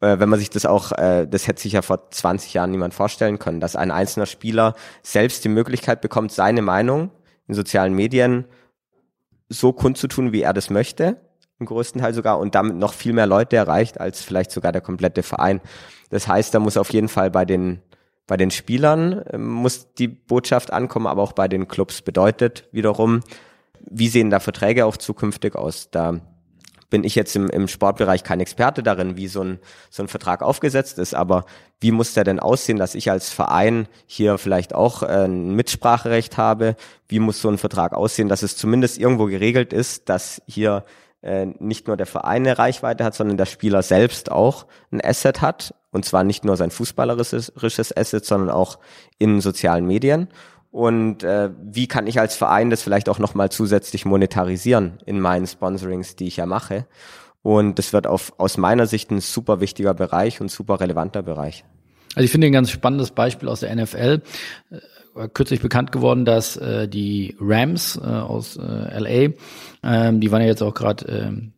[0.00, 2.94] Äh, wenn man sich das auch, äh, das hätte sich ja vor 20 Jahren niemand
[2.94, 7.10] vorstellen können, dass ein einzelner Spieler selbst die Möglichkeit bekommt, seine Meinung
[7.46, 8.44] in sozialen Medien
[9.48, 11.16] so kundzutun, wie er das möchte,
[11.58, 14.80] im größten Teil sogar, und damit noch viel mehr Leute erreicht, als vielleicht sogar der
[14.80, 15.60] komplette Verein.
[16.08, 17.80] Das heißt, da muss auf jeden Fall bei den
[18.30, 23.22] bei den Spielern äh, muss die Botschaft ankommen, aber auch bei den Clubs bedeutet wiederum,
[23.90, 25.90] wie sehen da Verträge auch zukünftig aus?
[25.90, 26.20] Da
[26.90, 30.42] bin ich jetzt im, im Sportbereich kein Experte darin, wie so ein, so ein Vertrag
[30.42, 31.46] aufgesetzt ist, aber
[31.80, 36.36] wie muss der denn aussehen, dass ich als Verein hier vielleicht auch äh, ein Mitspracherecht
[36.36, 36.76] habe?
[37.08, 40.84] Wie muss so ein Vertrag aussehen, dass es zumindest irgendwo geregelt ist, dass hier
[41.22, 45.40] äh, nicht nur der Verein eine Reichweite hat, sondern der Spieler selbst auch ein Asset
[45.40, 45.74] hat.
[45.92, 48.78] Und zwar nicht nur sein fußballerisches Asset, sondern auch
[49.18, 50.28] in sozialen Medien.
[50.70, 55.46] Und äh, wie kann ich als Verein das vielleicht auch nochmal zusätzlich monetarisieren in meinen
[55.46, 56.86] Sponsorings, die ich ja mache?
[57.42, 61.64] Und das wird auf, aus meiner Sicht ein super wichtiger Bereich und super relevanter Bereich.
[62.14, 64.22] Also ich finde ein ganz spannendes Beispiel aus der NFL
[65.34, 69.34] kürzlich bekannt geworden, dass äh, die Rams äh, aus äh, LA,
[69.82, 71.52] ähm, die waren ja jetzt auch gerade ähm,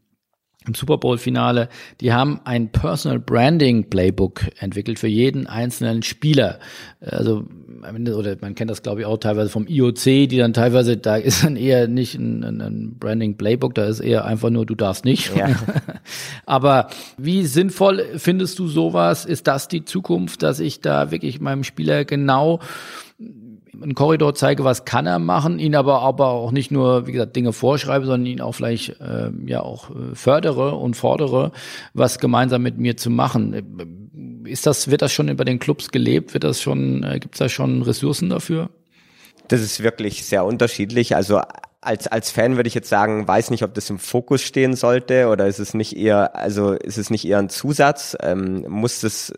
[0.66, 1.68] im Super Bowl Finale,
[2.00, 6.58] die haben ein Personal Branding Playbook entwickelt für jeden einzelnen Spieler.
[7.00, 7.44] Also
[7.80, 11.44] oder man kennt das glaube ich auch teilweise vom IOC, die dann teilweise da ist
[11.44, 15.34] dann eher nicht ein, ein Branding Playbook, da ist eher einfach nur du darfst nicht.
[15.34, 15.50] Ja.
[16.46, 19.24] Aber wie sinnvoll findest du sowas?
[19.24, 22.60] Ist das die Zukunft, dass ich da wirklich meinem Spieler genau
[23.82, 27.36] einen Korridor zeige, was kann er machen, ihn aber aber auch nicht nur, wie gesagt,
[27.36, 31.52] Dinge vorschreibe, sondern ihn auch vielleicht äh, ja auch äh, fördere und fordere,
[31.94, 34.44] was gemeinsam mit mir zu machen.
[34.44, 36.34] Ist das, wird das schon über den Clubs gelebt?
[36.34, 38.70] Wird das schon, äh, gibt es da schon Ressourcen dafür?
[39.48, 41.16] Das ist wirklich sehr unterschiedlich.
[41.16, 41.40] Also
[41.82, 45.28] als, als Fan würde ich jetzt sagen, weiß nicht, ob das im Fokus stehen sollte
[45.28, 48.16] oder ist es nicht eher, also ist es nicht eher ein Zusatz?
[48.20, 49.32] Ähm, muss das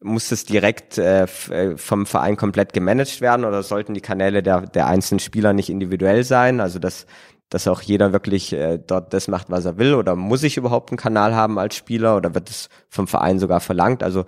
[0.00, 4.62] muss es direkt äh, äh, vom Verein komplett gemanagt werden oder sollten die Kanäle der,
[4.62, 6.60] der einzelnen Spieler nicht individuell sein?
[6.60, 7.06] Also dass
[7.50, 9.94] dass auch jeder wirklich äh, dort das macht, was er will?
[9.94, 13.60] Oder muss ich überhaupt einen Kanal haben als Spieler oder wird es vom Verein sogar
[13.60, 14.02] verlangt?
[14.02, 14.26] Also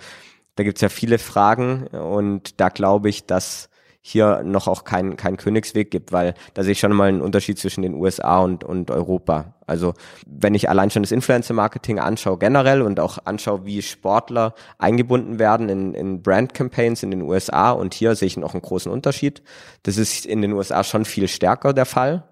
[0.57, 3.70] da gibt's ja viele Fragen und da glaube ich, dass
[4.03, 7.59] hier noch auch kein, kein Königsweg gibt, weil da sehe ich schon mal einen Unterschied
[7.59, 9.55] zwischen den USA und, und Europa.
[9.67, 9.95] Also
[10.27, 15.69] wenn ich allein schon das Influencer-Marketing anschaue generell und auch anschaue, wie Sportler eingebunden werden
[15.69, 19.43] in, in Brand-Campaigns in den USA und hier sehe ich noch einen großen Unterschied.
[19.83, 22.25] Das ist in den USA schon viel stärker der Fall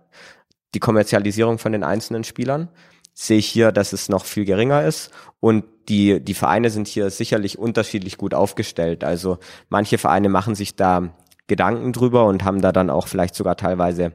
[0.74, 2.68] die Kommerzialisierung von den einzelnen Spielern,
[3.14, 7.10] sehe ich hier, dass es noch viel geringer ist und die, die Vereine sind hier
[7.10, 9.02] sicherlich unterschiedlich gut aufgestellt.
[9.02, 9.38] Also
[9.70, 11.14] manche Vereine machen sich da
[11.48, 14.12] Gedanken drüber und haben da dann auch vielleicht sogar teilweise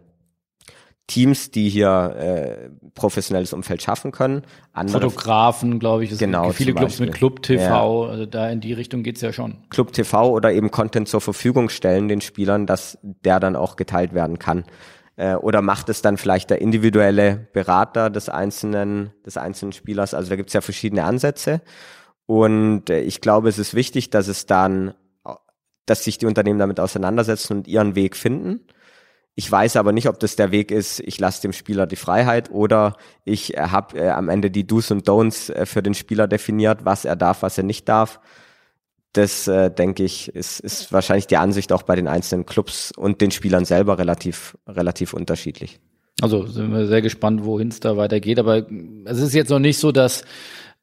[1.07, 4.43] Teams, die hier äh, professionelles Umfeld schaffen können.
[4.71, 8.09] Andere Fotografen, glaube ich, es genau, gibt viele Clubs mit Club TV, ja.
[8.09, 9.57] also da in die Richtung geht's ja schon.
[9.69, 14.13] Club TV oder eben Content zur Verfügung stellen den Spielern, dass der dann auch geteilt
[14.13, 14.63] werden kann.
[15.17, 20.13] Äh, oder macht es dann vielleicht der individuelle Berater des einzelnen, des einzelnen Spielers?
[20.13, 21.61] Also da gibt es ja verschiedene Ansätze.
[22.25, 24.93] Und äh, ich glaube, es ist wichtig, dass es dann,
[25.85, 28.61] dass sich die Unternehmen damit auseinandersetzen und ihren Weg finden.
[29.35, 32.51] Ich weiß aber nicht, ob das der Weg ist, ich lasse dem Spieler die Freiheit
[32.51, 36.27] oder ich äh, habe äh, am Ende die Do's und Don'ts äh, für den Spieler
[36.27, 38.19] definiert, was er darf, was er nicht darf
[39.13, 43.21] das äh, denke ich, ist, ist wahrscheinlich die Ansicht auch bei den einzelnen Clubs und
[43.21, 45.79] den Spielern selber relativ, relativ unterschiedlich.
[46.21, 48.39] Also sind wir sehr gespannt, wohin es da weitergeht.
[48.39, 48.65] Aber
[49.05, 50.23] es ist jetzt noch nicht so, dass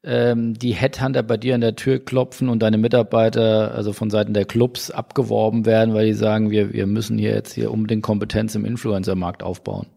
[0.03, 4.33] ähm, die Headhunter bei dir an der Tür klopfen und deine Mitarbeiter, also von Seiten
[4.33, 8.55] der Clubs, abgeworben werden, weil die sagen, wir, wir müssen hier jetzt hier unbedingt Kompetenz
[8.55, 9.87] im Influencer-Markt aufbauen.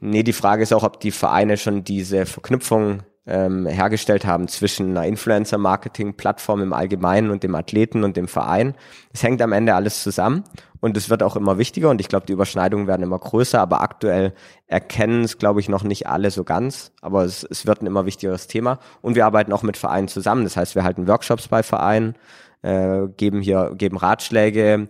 [0.00, 4.90] Nee, die Frage ist auch, ob die Vereine schon diese Verknüpfung ähm, hergestellt haben zwischen
[4.90, 8.74] einer Influencer-Marketing-Plattform im Allgemeinen und dem Athleten und dem Verein.
[9.12, 10.44] Es hängt am Ende alles zusammen
[10.80, 13.80] und es wird auch immer wichtiger und ich glaube, die Überschneidungen werden immer größer, aber
[13.80, 14.34] aktuell
[14.74, 18.06] erkennen es, glaube ich, noch nicht alle so ganz, aber es, es wird ein immer
[18.06, 20.42] wichtigeres Thema und wir arbeiten auch mit Vereinen zusammen.
[20.42, 22.16] Das heißt, wir halten Workshops bei Vereinen,
[22.62, 24.88] äh, geben hier, geben Ratschläge,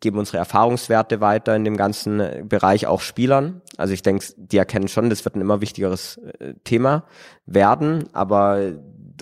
[0.00, 3.62] geben unsere Erfahrungswerte weiter in dem ganzen Bereich auch Spielern.
[3.78, 7.04] Also ich denke, die erkennen schon, das wird ein immer wichtigeres äh, Thema
[7.46, 8.72] werden, aber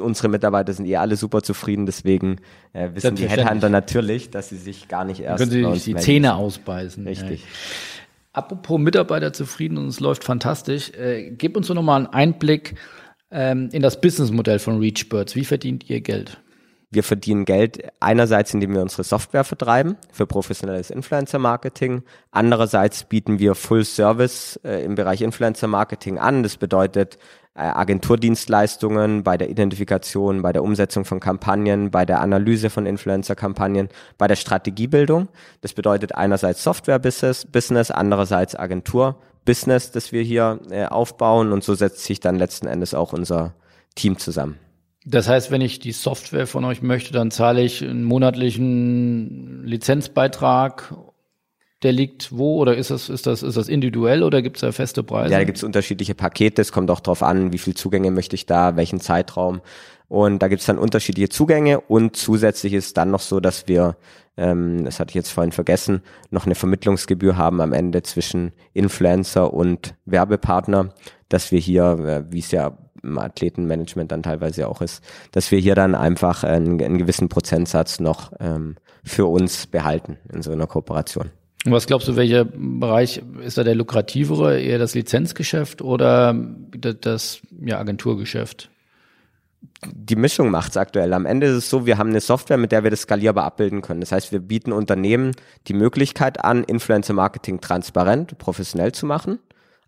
[0.00, 2.40] unsere Mitarbeiter sind eh alle super zufrieden, deswegen
[2.72, 5.94] äh, wissen die Headhunter natürlich, dass sie sich gar nicht erst Können sie sich die
[5.94, 7.06] Zähne ausbeißen.
[7.06, 7.42] Richtig.
[7.42, 7.46] Ja.
[8.34, 10.90] Apropos Mitarbeiter zufrieden und es läuft fantastisch.
[10.90, 12.74] Äh, gib uns doch nochmal einen Einblick
[13.30, 15.36] ähm, in das Businessmodell von ReachBirds.
[15.36, 16.40] Wie verdient ihr Geld?
[16.90, 22.02] Wir verdienen Geld einerseits, indem wir unsere Software vertreiben für professionelles Influencer-Marketing.
[22.32, 26.42] Andererseits bieten wir Full Service äh, im Bereich Influencer-Marketing an.
[26.42, 27.18] Das bedeutet
[27.54, 33.88] Agenturdienstleistungen bei der Identifikation, bei der Umsetzung von Kampagnen, bei der Analyse von Influencer-Kampagnen,
[34.18, 35.28] bei der Strategiebildung.
[35.60, 41.52] Das bedeutet einerseits Software-Business, Business, andererseits Agentur-Business, das wir hier äh, aufbauen.
[41.52, 43.54] Und so setzt sich dann letzten Endes auch unser
[43.94, 44.58] Team zusammen.
[45.06, 50.94] Das heißt, wenn ich die Software von euch möchte, dann zahle ich einen monatlichen Lizenzbeitrag.
[51.84, 54.72] Der liegt wo oder ist das, ist das, ist das individuell oder gibt es da
[54.72, 55.32] feste Preise?
[55.32, 56.62] Ja, da gibt es unterschiedliche Pakete.
[56.62, 59.60] Es kommt auch darauf an, wie viel Zugänge möchte ich da, welchen Zeitraum.
[60.08, 63.96] Und da gibt es dann unterschiedliche Zugänge und zusätzlich ist dann noch so, dass wir,
[64.36, 69.52] ähm, das hatte ich jetzt vorhin vergessen, noch eine Vermittlungsgebühr haben am Ende zwischen Influencer
[69.52, 70.94] und Werbepartner,
[71.28, 75.58] dass wir hier, äh, wie es ja im Athletenmanagement dann teilweise auch ist, dass wir
[75.58, 80.66] hier dann einfach einen, einen gewissen Prozentsatz noch ähm, für uns behalten in so einer
[80.66, 81.30] Kooperation.
[81.64, 86.34] Was glaubst du, welcher Bereich ist da der lukrativere, eher das Lizenzgeschäft oder
[87.00, 88.70] das ja, Agenturgeschäft?
[89.86, 91.12] die Mischung macht's aktuell.
[91.12, 93.82] Am Ende ist es so, wir haben eine Software, mit der wir das skalierbar abbilden
[93.82, 94.00] können.
[94.00, 95.32] Das heißt, wir bieten Unternehmen
[95.66, 99.38] die Möglichkeit an, Influencer Marketing transparent, professionell zu machen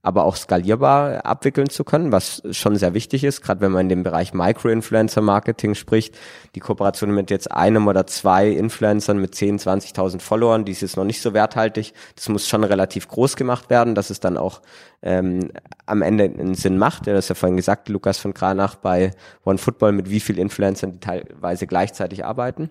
[0.06, 3.88] aber auch skalierbar abwickeln zu können, was schon sehr wichtig ist, gerade wenn man in
[3.88, 6.16] dem Bereich Micro-Influencer-Marketing spricht.
[6.54, 10.96] Die Kooperation mit jetzt einem oder zwei Influencern mit 10, 20.000 Followern, die ist jetzt
[10.96, 11.92] noch nicht so werthaltig.
[12.14, 14.62] Das muss schon relativ groß gemacht werden, dass es dann auch
[15.02, 15.50] ähm,
[15.86, 17.08] am Ende einen Sinn macht.
[17.08, 19.10] Ja, das ist ja vorhin gesagt, Lukas von Kranach bei
[19.44, 22.70] OneFootball, mit wie viel Influencern die teilweise gleichzeitig arbeiten.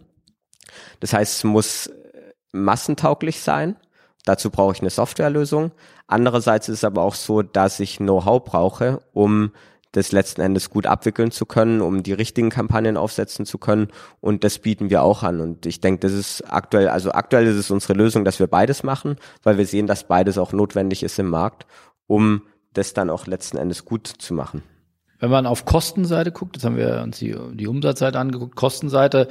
[1.01, 1.91] Das heißt, es muss
[2.53, 3.76] massentauglich sein
[4.26, 5.71] Dazu brauche ich eine Softwarelösung.
[6.07, 9.51] Andererseits ist es aber auch so, dass ich Know-how brauche, um
[9.95, 13.88] das letzten Endes gut abwickeln zu können, um die richtigen Kampagnen aufsetzen zu können.
[14.19, 15.39] Und das bieten wir auch an.
[15.39, 18.84] Und ich denke, das ist aktuell, also aktuell ist es unsere Lösung, dass wir beides
[18.84, 21.65] machen, weil wir sehen, dass beides auch notwendig ist im Markt,
[22.07, 22.41] um
[22.73, 24.63] das dann auch letzten Endes gut zu machen.
[25.19, 29.30] Wenn man auf Kostenseite guckt, jetzt haben wir uns die, die Umsatzseite angeguckt, Kostenseite,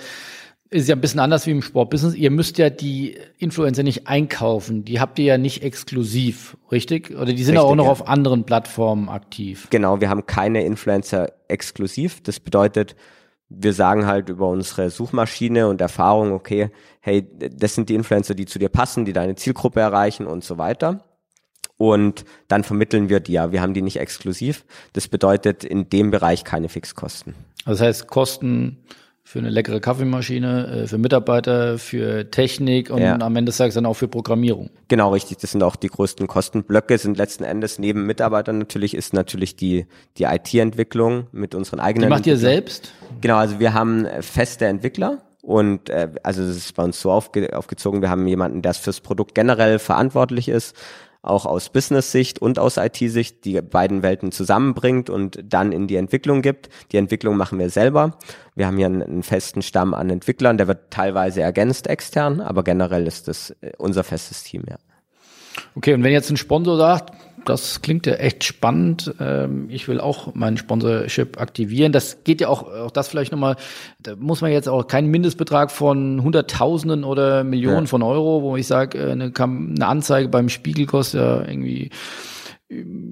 [0.71, 2.15] ist ja ein bisschen anders wie im Sportbusiness.
[2.15, 4.85] Ihr müsst ja die Influencer nicht einkaufen.
[4.85, 7.11] Die habt ihr ja nicht exklusiv, richtig?
[7.11, 7.91] Oder die sind richtig, auch noch ja.
[7.91, 9.69] auf anderen Plattformen aktiv.
[9.71, 12.23] Genau, wir haben keine Influencer exklusiv.
[12.23, 12.97] Das bedeutet,
[13.49, 18.47] wir sagen halt über unsere Suchmaschine und Erfahrung, okay, hey, das sind die Influencer, die
[18.47, 21.05] zu dir passen, die deine Zielgruppe erreichen und so weiter.
[21.77, 23.53] Und dann vermitteln wir die ja.
[23.53, 24.65] Wir haben die nicht exklusiv.
[24.93, 27.35] Das bedeutet in dem Bereich keine Fixkosten.
[27.67, 28.79] Das heißt, Kosten
[29.27, 33.18] für eine leckere Kaffeemaschine, äh, für Mitarbeiter, für Technik und ja.
[33.18, 34.68] am Ende des Tages dann auch für Programmierung.
[34.89, 35.39] Genau, richtig.
[35.39, 39.87] Das sind auch die größten Kostenblöcke, sind letzten Endes neben Mitarbeitern natürlich, ist natürlich die,
[40.18, 42.09] die IT-Entwicklung mit unseren eigenen.
[42.09, 42.93] Die macht ihr selbst?
[43.22, 45.22] Genau, also wir haben feste Entwickler.
[45.41, 49.01] Und äh, also es ist bei uns so aufge aufgezogen, wir haben jemanden, der fürs
[49.01, 50.75] Produkt generell verantwortlich ist,
[51.25, 56.43] auch aus Business-Sicht und aus IT-Sicht die beiden Welten zusammenbringt und dann in die Entwicklung
[56.43, 56.68] gibt.
[56.93, 58.18] Die Entwicklung machen wir selber.
[58.55, 62.62] Wir haben hier einen, einen festen Stamm an Entwicklern, der wird teilweise ergänzt extern, aber
[62.62, 64.77] generell ist das äh, unser festes Team, ja.
[65.77, 67.12] Okay, und wenn jetzt ein Sponsor sagt,
[67.45, 69.14] das klingt ja echt spannend.
[69.20, 71.92] Ähm, ich will auch mein Sponsorship aktivieren.
[71.92, 73.57] Das geht ja auch, auch das vielleicht nochmal,
[74.01, 77.86] da muss man jetzt auch keinen Mindestbetrag von Hunderttausenden oder Millionen ja.
[77.86, 81.90] von Euro, wo ich sage, äh, eine, eine Anzeige beim Spiegel kostet ja irgendwie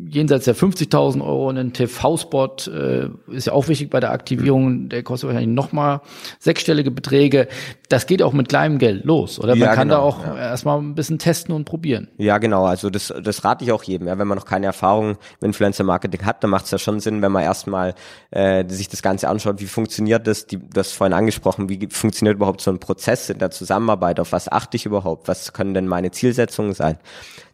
[0.09, 4.89] jenseits der 50.000 Euro ein TV-Spot äh, ist ja auch wichtig bei der Aktivierung.
[4.89, 6.01] Der kostet wahrscheinlich nochmal
[6.39, 7.49] sechsstellige Beträge.
[7.89, 9.55] Das geht auch mit kleinem Geld los, oder?
[9.55, 10.37] Man ja, kann genau, da auch ja.
[10.37, 12.09] erstmal ein bisschen testen und probieren.
[12.19, 12.65] Ja, genau.
[12.65, 14.09] Also das, das rate ich auch jedem.
[14.09, 17.23] Ja, wenn man noch keine Erfahrung mit Influencer-Marketing hat, dann macht es ja schon Sinn,
[17.23, 17.95] wenn man erstmal
[18.31, 20.47] äh, sich das Ganze anschaut, wie funktioniert das?
[20.47, 24.21] Die, du hast vorhin angesprochen, wie funktioniert überhaupt so ein Prozess in der Zusammenarbeit?
[24.21, 25.29] Auf was achte ich überhaupt?
[25.29, 26.99] Was können denn meine Zielsetzungen sein?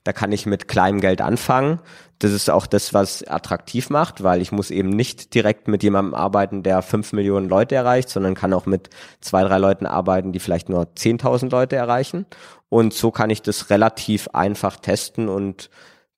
[0.08, 1.80] Da kann ich mit kleinem Geld anfangen.
[2.18, 6.14] Das ist auch das, was attraktiv macht, weil ich muss eben nicht direkt mit jemandem
[6.14, 8.88] arbeiten, der fünf Millionen Leute erreicht, sondern kann auch mit
[9.20, 12.24] zwei, drei Leuten arbeiten, die vielleicht nur zehntausend Leute erreichen.
[12.70, 15.68] Und so kann ich das relativ einfach testen und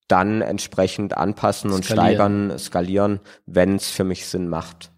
[0.07, 4.93] dann entsprechend anpassen und steigern, skalieren, wenn es für mich Sinn macht.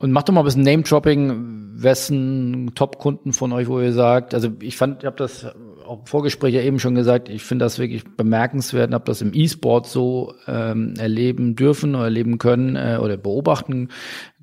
[0.00, 4.50] Und macht doch mal ein bisschen Name-Dropping, wessen Top-Kunden von euch, wo ihr sagt, also
[4.60, 5.46] ich fand, ich habe das
[5.88, 9.22] auch im Vorgespräch ja eben schon gesagt, ich finde das wirklich bemerkenswert und habe das
[9.22, 13.88] im E-Sport so ähm, erleben dürfen oder erleben können äh, oder beobachten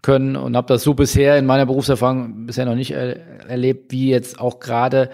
[0.01, 4.09] können und habe das so bisher in meiner Berufserfahrung bisher noch nicht er erlebt, wie
[4.09, 5.09] jetzt auch gerade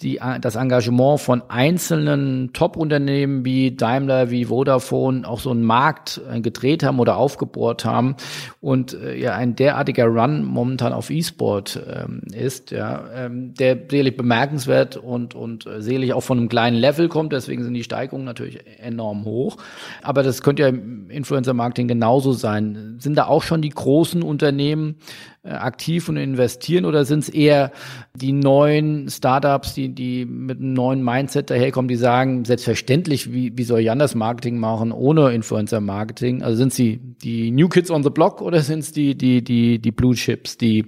[0.00, 6.40] die, das Engagement von einzelnen Top-Unternehmen wie Daimler, wie Vodafone auch so einen Markt äh,
[6.40, 8.16] gedreht haben oder aufgebohrt haben.
[8.60, 14.16] Und äh, ja ein derartiger Run momentan auf E-Sport ähm, ist, ja, ähm, der sicherlich
[14.16, 18.58] bemerkenswert und und äh, auch von einem kleinen Level kommt, deswegen sind die Steigungen natürlich
[18.78, 19.58] enorm hoch,
[20.02, 22.96] aber das könnte ja im Influencer-Marketing genauso sein.
[22.98, 24.96] Sind da auch schon die großen Unternehmen
[25.44, 27.72] aktiv und investieren oder sind es eher
[28.14, 33.64] die neuen Startups, die, die mit einem neuen Mindset daherkommen, die sagen, selbstverständlich, wie, wie
[33.64, 36.42] soll ich anders Marketing machen ohne Influencer-Marketing?
[36.42, 39.80] Also sind sie die New Kids on the Block oder sind es die, die, die,
[39.80, 40.86] die Blue Chips, die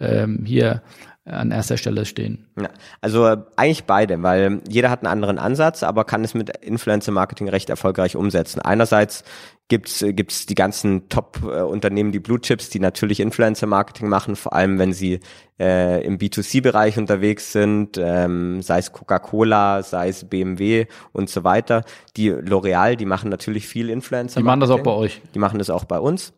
[0.00, 0.82] ähm, hier
[1.24, 2.46] an erster Stelle stehen?
[2.60, 2.68] Ja,
[3.00, 7.48] also äh, eigentlich beide, weil jeder hat einen anderen Ansatz, aber kann es mit Influencer-Marketing
[7.48, 8.60] recht erfolgreich umsetzen.
[8.60, 9.24] Einerseits
[9.68, 14.78] gibt's äh, gibt's die ganzen Top-Unternehmen, die Blue Chips, die natürlich Influencer-Marketing machen, vor allem
[14.78, 15.20] wenn sie
[15.58, 21.84] äh, im B2C-Bereich unterwegs sind, ähm, sei es Coca-Cola, sei es BMW und so weiter.
[22.18, 24.40] Die L'Oreal, die machen natürlich viel Influencer.
[24.40, 24.42] -Marketing.
[24.42, 25.22] Die machen das auch bei euch.
[25.34, 26.34] Die machen das auch bei uns.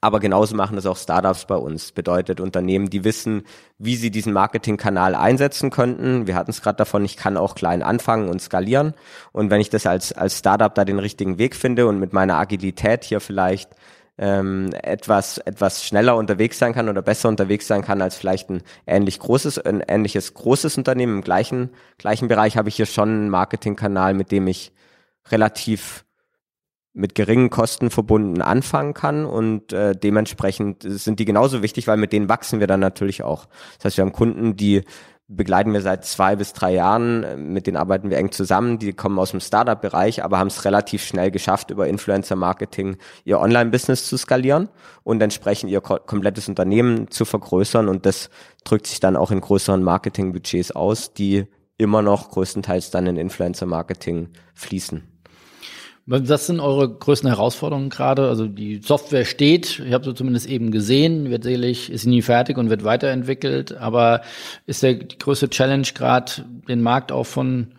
[0.00, 1.92] Aber genauso machen das auch Startups bei uns.
[1.92, 3.42] Bedeutet Unternehmen, die wissen,
[3.78, 6.26] wie sie diesen Marketingkanal einsetzen könnten.
[6.26, 8.94] Wir hatten es gerade davon, ich kann auch klein anfangen und skalieren.
[9.32, 12.36] Und wenn ich das als, als Startup da den richtigen Weg finde und mit meiner
[12.36, 13.70] Agilität hier vielleicht
[14.18, 18.62] ähm, etwas, etwas schneller unterwegs sein kann oder besser unterwegs sein kann als vielleicht ein
[18.86, 23.30] ähnlich großes, ein ähnliches großes Unternehmen im gleichen, gleichen Bereich, habe ich hier schon einen
[23.30, 24.72] Marketingkanal, mit dem ich
[25.30, 26.04] relativ
[26.98, 32.12] mit geringen Kosten verbunden anfangen kann und äh, dementsprechend sind die genauso wichtig, weil mit
[32.12, 33.46] denen wachsen wir dann natürlich auch.
[33.76, 34.82] Das heißt, wir haben Kunden, die
[35.28, 39.18] begleiten wir seit zwei bis drei Jahren, mit denen arbeiten wir eng zusammen, die kommen
[39.18, 44.68] aus dem Startup-Bereich, aber haben es relativ schnell geschafft, über Influencer-Marketing ihr Online-Business zu skalieren
[45.04, 48.30] und entsprechend ihr komplettes Unternehmen zu vergrößern und das
[48.64, 51.46] drückt sich dann auch in größeren Marketing-Budgets aus, die
[51.76, 55.17] immer noch größtenteils dann in Influencer-Marketing fließen.
[56.10, 58.28] Was sind eure größten Herausforderungen gerade?
[58.30, 62.56] Also die Software steht, ich habe so zumindest eben gesehen, wird sicherlich, ist nie fertig
[62.56, 64.22] und wird weiterentwickelt, aber
[64.64, 66.32] ist der die größte Challenge gerade,
[66.66, 67.74] den Markt auch von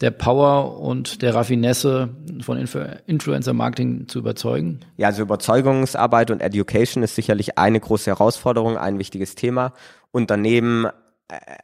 [0.00, 2.08] der Power und der Raffinesse
[2.40, 4.80] von Influ Influencer Marketing zu überzeugen?
[4.96, 9.74] Ja, also Überzeugungsarbeit und Education ist sicherlich eine große Herausforderung, ein wichtiges Thema.
[10.10, 10.88] Unternehmen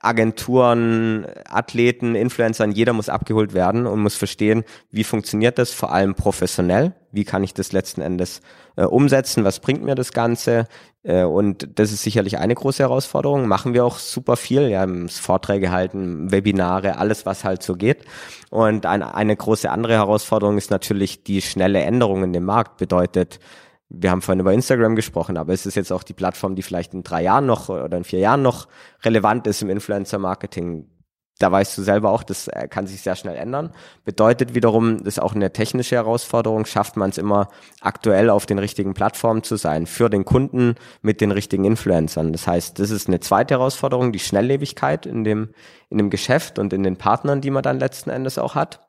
[0.00, 6.14] Agenturen, Athleten, Influencern, jeder muss abgeholt werden und muss verstehen, wie funktioniert das vor allem
[6.14, 8.42] professionell, wie kann ich das letzten Endes
[8.76, 10.68] äh, umsetzen, was bringt mir das Ganze?
[11.02, 15.72] Äh, und das ist sicherlich eine große Herausforderung, machen wir auch super viel, ja, Vorträge
[15.72, 18.04] halten, Webinare, alles was halt so geht.
[18.50, 23.40] Und ein, eine große andere Herausforderung ist natürlich die schnelle Änderung in dem Markt, bedeutet,
[23.88, 26.92] wir haben vorhin über Instagram gesprochen, aber es ist jetzt auch die Plattform, die vielleicht
[26.94, 28.66] in drei Jahren noch oder in vier Jahren noch
[29.02, 30.90] relevant ist im Influencer-Marketing.
[31.38, 33.72] Da weißt du selber auch, das äh, kann sich sehr schnell ändern.
[34.04, 36.64] Bedeutet wiederum, das ist auch eine technische Herausforderung.
[36.64, 37.48] Schafft man es immer
[37.82, 42.32] aktuell auf den richtigen Plattformen zu sein, für den Kunden mit den richtigen Influencern.
[42.32, 45.50] Das heißt, das ist eine zweite Herausforderung, die Schnelllebigkeit in dem,
[45.90, 48.80] in dem Geschäft und in den Partnern, die man dann letzten Endes auch hat.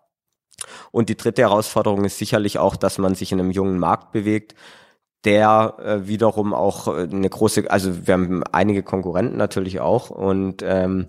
[0.92, 4.56] Und die dritte Herausforderung ist sicherlich auch, dass man sich in einem jungen Markt bewegt,
[5.26, 10.64] der äh, wiederum auch äh, eine große, also wir haben einige Konkurrenten natürlich auch und
[10.64, 11.06] ähm,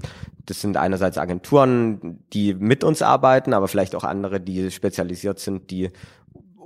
[0.46, 5.70] das sind einerseits Agenturen, die mit uns arbeiten, aber vielleicht auch andere, die spezialisiert sind,
[5.70, 5.90] die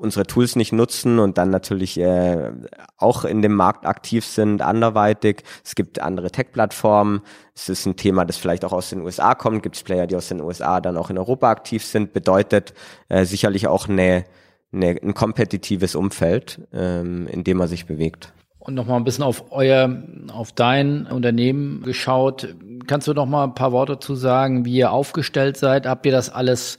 [0.03, 2.51] unsere Tools nicht nutzen und dann natürlich äh,
[2.97, 5.45] auch in dem Markt aktiv sind, anderweitig.
[5.65, 7.21] Es gibt andere Tech-Plattformen.
[7.55, 9.63] Es ist ein Thema, das vielleicht auch aus den USA kommt.
[9.63, 12.13] Gibt es Player, die aus den USA dann auch in Europa aktiv sind.
[12.13, 12.75] Bedeutet
[13.09, 14.25] äh, sicherlich auch eine
[14.73, 18.33] eine, ein kompetitives Umfeld, ähm, in dem man sich bewegt.
[18.59, 20.03] Und nochmal ein bisschen auf euer,
[20.33, 22.55] auf dein Unternehmen geschaut.
[22.87, 25.87] Kannst du noch mal ein paar Worte zu sagen, wie ihr aufgestellt seid?
[25.87, 26.79] Habt ihr das alles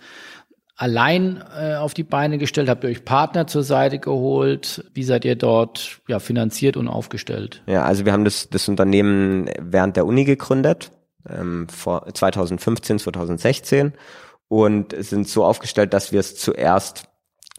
[0.75, 2.69] allein äh, auf die Beine gestellt?
[2.69, 4.85] Habt ihr euch Partner zur Seite geholt?
[4.93, 7.61] Wie seid ihr dort ja, finanziert und aufgestellt?
[7.67, 10.91] Ja, also wir haben das, das Unternehmen während der Uni gegründet,
[11.29, 13.93] ähm, vor 2015, 2016
[14.47, 17.09] und sind so aufgestellt, dass wir es zuerst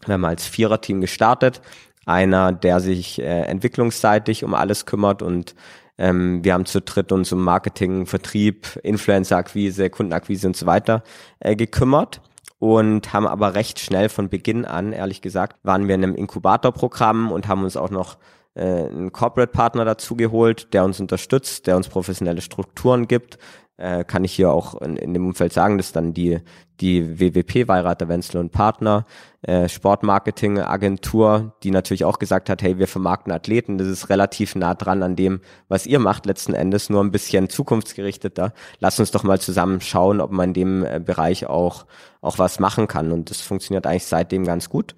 [0.05, 1.61] wir haben als Viererteam gestartet.
[2.05, 5.55] Einer, der sich äh, entwicklungsseitig um alles kümmert und
[5.97, 11.03] ähm, wir haben zu dritt uns um Marketing, Vertrieb, Influencer-Akquise, Kundenakquise und so weiter
[11.39, 12.21] äh, gekümmert
[12.59, 17.31] und haben aber recht schnell von Beginn an, ehrlich gesagt, waren wir in einem Inkubatorprogramm
[17.31, 18.17] und haben uns auch noch
[18.55, 23.37] äh, einen Corporate-Partner dazu geholt, der uns unterstützt, der uns professionelle Strukturen gibt,
[23.77, 26.39] äh, kann ich hier auch in, in dem Umfeld sagen, dass dann die,
[26.79, 29.05] die WWP, Weirater Wenzel und Partner,
[29.41, 34.73] äh, Sportmarketing-Agentur, die natürlich auch gesagt hat, hey, wir vermarkten Athleten, das ist relativ nah
[34.73, 38.53] dran an dem, was ihr macht letzten Endes, nur ein bisschen zukunftsgerichteter.
[38.79, 41.85] Lass uns doch mal zusammen schauen, ob man in dem äh, Bereich auch,
[42.21, 43.11] auch was machen kann.
[43.11, 44.95] Und das funktioniert eigentlich seitdem ganz gut.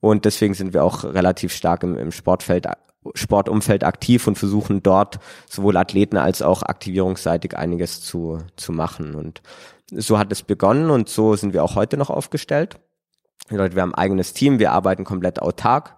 [0.00, 2.66] Und deswegen sind wir auch relativ stark im, im Sportfeld
[3.14, 9.14] Sportumfeld aktiv und versuchen dort sowohl Athleten als auch aktivierungsseitig einiges zu, zu machen.
[9.14, 9.42] Und
[9.90, 12.78] so hat es begonnen und so sind wir auch heute noch aufgestellt.
[13.48, 15.96] Wir haben ein eigenes Team, wir arbeiten komplett autark,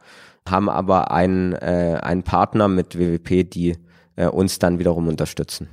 [0.48, 3.76] haben aber einen, äh, einen Partner mit WWP, die
[4.16, 5.68] äh, uns dann wiederum unterstützen.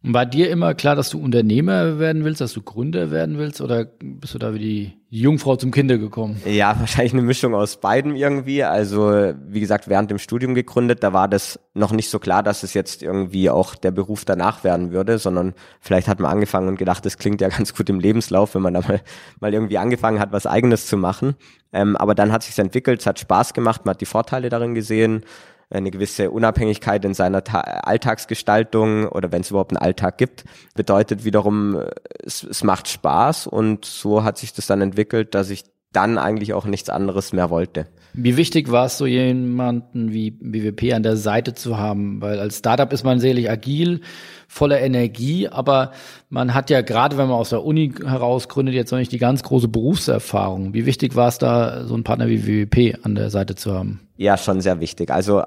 [0.00, 3.84] War dir immer klar, dass du Unternehmer werden willst, dass du Gründer werden willst oder
[3.84, 6.40] bist du da wie die Jungfrau zum Kinder gekommen?
[6.46, 8.62] Ja, wahrscheinlich eine Mischung aus beidem irgendwie.
[8.62, 12.62] Also wie gesagt, während dem Studium gegründet, da war das noch nicht so klar, dass
[12.62, 16.78] es jetzt irgendwie auch der Beruf danach werden würde, sondern vielleicht hat man angefangen und
[16.78, 19.00] gedacht, das klingt ja ganz gut im Lebenslauf, wenn man da mal,
[19.40, 21.34] mal irgendwie angefangen hat, was eigenes zu machen.
[21.72, 24.76] Ähm, aber dann hat sich entwickelt, es hat Spaß gemacht, man hat die Vorteile darin
[24.76, 25.24] gesehen
[25.70, 30.44] eine gewisse Unabhängigkeit in seiner Ta Alltagsgestaltung oder wenn es überhaupt einen Alltag gibt,
[30.74, 31.82] bedeutet wiederum,
[32.24, 36.52] es, es macht Spaß und so hat sich das dann entwickelt, dass ich dann eigentlich
[36.52, 37.86] auch nichts anderes mehr wollte.
[38.12, 42.20] Wie wichtig war es, so jemanden wie BWP an der Seite zu haben?
[42.20, 44.00] Weil als Startup ist man sicherlich agil,
[44.48, 45.92] voller Energie, aber
[46.28, 49.18] man hat ja gerade, wenn man aus der Uni heraus gründet, jetzt noch nicht die
[49.18, 50.74] ganz große Berufserfahrung.
[50.74, 54.00] Wie wichtig war es da, so einen Partner wie BWP an der Seite zu haben?
[54.16, 55.10] Ja, schon sehr wichtig.
[55.10, 55.42] Also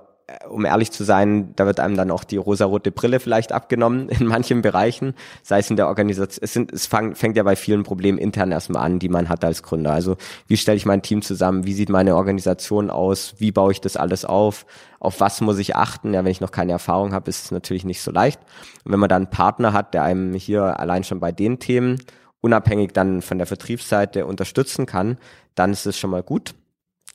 [0.49, 4.25] um ehrlich zu sein, da wird einem dann auch die rosarote Brille vielleicht abgenommen in
[4.25, 5.13] manchen Bereichen,
[5.43, 6.39] sei es in der Organisation.
[6.41, 9.43] Es, sind, es fang, fängt ja bei vielen Problemen intern erstmal an, die man hat
[9.43, 9.91] als Gründer.
[9.91, 10.17] Also
[10.47, 11.65] wie stelle ich mein Team zusammen?
[11.65, 13.35] Wie sieht meine Organisation aus?
[13.37, 14.65] Wie baue ich das alles auf?
[14.99, 16.13] Auf was muss ich achten?
[16.13, 18.39] Ja, wenn ich noch keine Erfahrung habe, ist es natürlich nicht so leicht.
[18.83, 21.97] Und wenn man dann einen Partner hat, der einem hier allein schon bei den Themen
[22.41, 25.17] unabhängig dann von der Vertriebsseite unterstützen kann,
[25.55, 26.55] dann ist es schon mal gut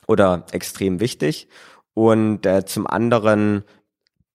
[0.07, 1.49] oder extrem wichtig.
[1.97, 3.65] Und äh, zum anderen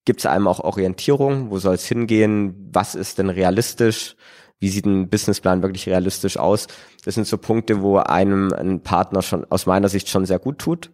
[0.04, 4.16] gibt es einem auch Orientierung, wo soll es hingehen, was ist denn realistisch,
[4.58, 6.66] wie sieht ein Businessplan wirklich realistisch aus.
[7.06, 10.58] Das sind so Punkte, wo einem ein Partner schon aus meiner Sicht schon sehr gut
[10.58, 10.90] tut.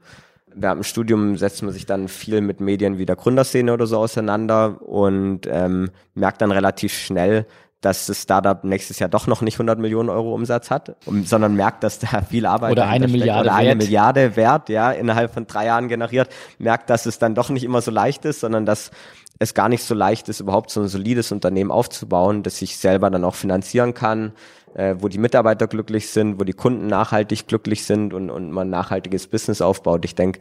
[0.53, 3.99] Während dem Studium setzt man sich dann viel mit Medien wie der Gründerszene oder so
[3.99, 7.45] auseinander und ähm, merkt dann relativ schnell,
[7.81, 11.55] dass das Startup nächstes Jahr doch noch nicht 100 Millionen Euro Umsatz hat, um, sondern
[11.55, 13.77] merkt, dass da viel Arbeit oder eine Milliarde oder eine Wert.
[13.77, 17.81] Milliarde Wert, ja, innerhalb von drei Jahren generiert, merkt, dass es dann doch nicht immer
[17.81, 18.91] so leicht ist, sondern dass
[19.39, 23.11] es gar nicht so leicht ist, überhaupt so ein solides Unternehmen aufzubauen, das sich selber
[23.11, 24.33] dann auch finanzieren kann,
[24.73, 28.71] äh, wo die Mitarbeiter glücklich sind, wo die Kunden nachhaltig glücklich sind und, und man
[28.71, 30.03] nachhaltiges Business aufbaut.
[30.05, 30.39] Ich denke,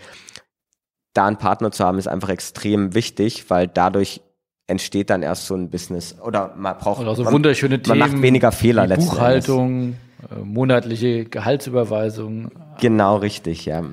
[1.13, 4.23] da einen Partner zu haben, ist einfach extrem wichtig, weil dadurch
[4.67, 7.99] entsteht dann erst so ein Business oder man braucht oder so man, wunderschöne man Themen,
[7.99, 9.11] macht weniger Fehler letztendlich.
[9.11, 9.97] Buchhaltung.
[10.31, 12.51] Äh, monatliche Gehaltsüberweisung.
[12.81, 13.85] Genau richtig, ja.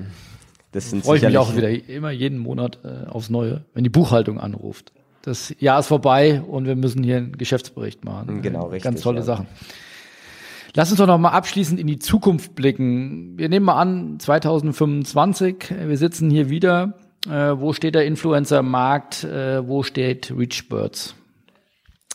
[0.72, 3.90] Das sind Freue ich mich auch wieder immer jeden Monat äh, aufs Neue, wenn die
[3.90, 4.92] Buchhaltung anruft.
[5.22, 8.42] Das Jahr ist vorbei und wir müssen hier einen Geschäftsbericht machen.
[8.42, 8.82] Genau, richtig.
[8.82, 9.22] Ganz tolle ja.
[9.22, 9.46] Sachen.
[10.74, 13.38] Lass uns doch noch mal abschließend in die Zukunft blicken.
[13.38, 16.94] Wir nehmen mal an, 2025, wir sitzen hier wieder
[17.26, 19.24] äh, wo steht der Influencer-Markt?
[19.24, 21.14] Äh, wo steht ReachBirds?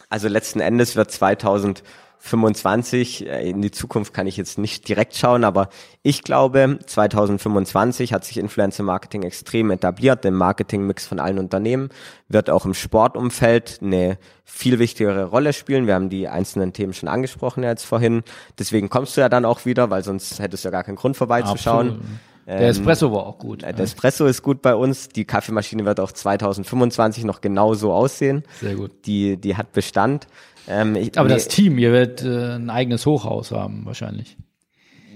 [0.10, 5.44] Also letzten Endes wird 2025, äh, in die Zukunft kann ich jetzt nicht direkt schauen,
[5.44, 5.70] aber
[6.02, 10.24] ich glaube, 2025 hat sich Influencer Marketing extrem etabliert.
[10.24, 11.90] Der Marketingmix von allen Unternehmen
[12.28, 15.88] wird auch im Sportumfeld eine viel wichtigere Rolle spielen.
[15.88, 18.24] Wir haben die einzelnen Themen schon angesprochen jetzt vorhin.
[18.58, 21.18] Deswegen kommst du ja dann auch wieder, weil sonst hättest du ja gar keinen Grund
[21.18, 21.90] vorbeizuschauen.
[21.90, 22.10] Absolut.
[22.50, 23.62] Der ähm, Espresso war auch gut.
[23.62, 25.10] Der Espresso ist gut bei uns.
[25.10, 28.42] Die Kaffeemaschine wird auch 2025 noch genauso aussehen.
[28.60, 29.06] Sehr gut.
[29.06, 30.26] Die, die hat Bestand.
[30.68, 34.36] Ähm, ich, Aber das Team, ihr werdet äh, ein eigenes Hochhaus haben wahrscheinlich.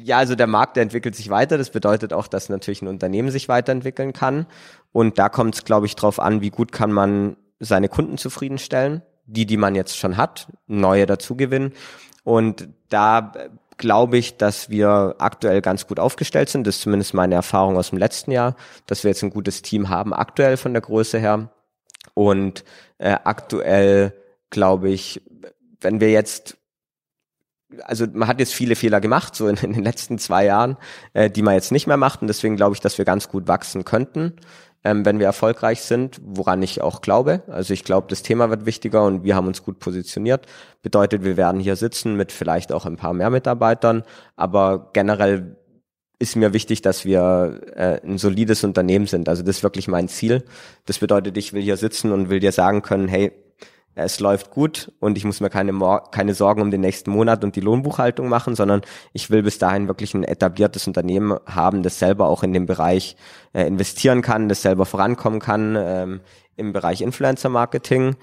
[0.03, 1.57] Ja, also der Markt der entwickelt sich weiter.
[1.57, 4.45] Das bedeutet auch, dass natürlich ein Unternehmen sich weiterentwickeln kann.
[4.91, 9.01] Und da kommt es, glaube ich, drauf an, wie gut kann man seine Kunden zufriedenstellen.
[9.25, 11.71] Die, die man jetzt schon hat, neue dazugewinnen.
[12.25, 13.31] Und da
[13.83, 16.65] glaube ich, dass wir aktuell ganz gut aufgestellt sind.
[16.65, 18.55] Das ist zumindest meine Erfahrung aus dem letzten Jahr,
[18.85, 21.49] dass wir jetzt ein gutes Team haben, aktuell von der Größe her.
[22.13, 22.63] Und
[22.97, 24.13] äh, aktuell
[24.51, 25.21] glaube ich,
[25.81, 26.55] wenn wir jetzt
[27.83, 30.77] also man hat jetzt viele Fehler gemacht, so in, in den letzten zwei Jahren,
[31.11, 32.21] äh, die man jetzt nicht mehr macht.
[32.21, 34.37] Und deswegen glaube ich, dass wir ganz gut wachsen könnten
[34.83, 37.43] ähm, wenn wir erfolgreich sind, woran ich auch glaube.
[37.47, 40.45] Also ich glaube, das Thema wird wichtiger und wir haben uns gut positioniert.
[40.81, 44.03] Bedeutet, wir werden hier sitzen mit vielleicht auch ein paar mehr Mitarbeitern,
[44.35, 45.57] aber generell
[46.19, 49.27] ist mir wichtig, dass wir äh, ein solides Unternehmen sind.
[49.27, 50.43] Also das ist wirklich mein Ziel.
[50.85, 53.31] Das bedeutet, ich will hier sitzen und will dir sagen können, hey,
[53.95, 55.73] es läuft gut und ich muss mir keine,
[56.11, 58.81] keine Sorgen um den nächsten Monat und die Lohnbuchhaltung machen, sondern
[59.13, 63.15] ich will bis dahin wirklich ein etabliertes Unternehmen haben, das selber auch in dem Bereich
[63.53, 66.21] äh, investieren kann, das selber vorankommen kann ähm,
[66.55, 68.15] im Bereich Influencer Marketing.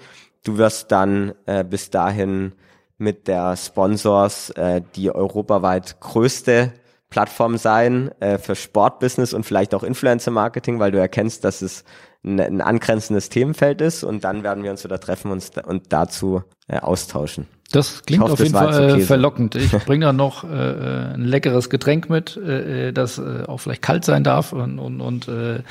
[0.43, 2.53] Du wirst dann äh, bis dahin
[2.97, 6.73] mit der Sponsors äh, die europaweit größte
[7.09, 11.83] Plattform sein äh, für Sportbusiness und vielleicht auch Influencer Marketing, weil du erkennst, dass es
[12.23, 16.43] ein, ein angrenzendes Themenfeld ist und dann werden wir uns wieder treffen und, und dazu
[16.67, 17.47] äh, austauschen.
[17.71, 19.55] Das klingt hoffe, auf jeden Fall okay verlockend.
[19.55, 23.59] Ich bringe da noch äh, äh, ein leckeres Getränk mit, äh, äh, das äh, auch
[23.59, 25.61] vielleicht kalt sein darf und, und, und äh,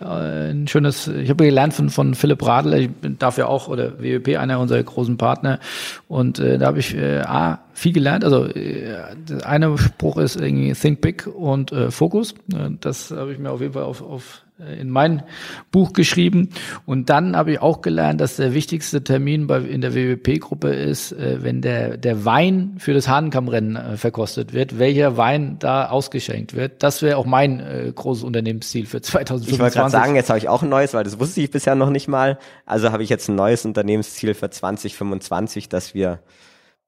[0.00, 4.38] ein schönes, ich habe gelernt von, von Philipp Radler, ich darf ja auch, oder WWP,
[4.38, 5.60] einer unserer großen Partner
[6.08, 8.24] und äh, da habe ich äh, A, viel gelernt.
[8.24, 8.96] Also äh,
[9.44, 12.34] einer Spruch ist irgendwie Think Big und äh, Focus.
[12.80, 15.24] Das habe ich mir auf jeden Fall auf, auf äh, in mein
[15.72, 16.50] Buch geschrieben.
[16.86, 21.12] Und dann habe ich auch gelernt, dass der wichtigste Termin bei, in der WWP-Gruppe ist,
[21.12, 26.54] äh, wenn der, der Wein für das Hahnenkammrennen äh, verkostet wird, welcher Wein da ausgeschenkt
[26.54, 26.82] wird.
[26.82, 29.54] Das wäre auch mein äh, großes Unternehmensziel für 2025.
[29.54, 31.74] Ich wollte gerade sagen, jetzt habe ich auch ein neues, weil das wusste ich bisher
[31.74, 32.38] noch nicht mal.
[32.64, 36.20] Also habe ich jetzt ein neues Unternehmensziel für 2025, dass wir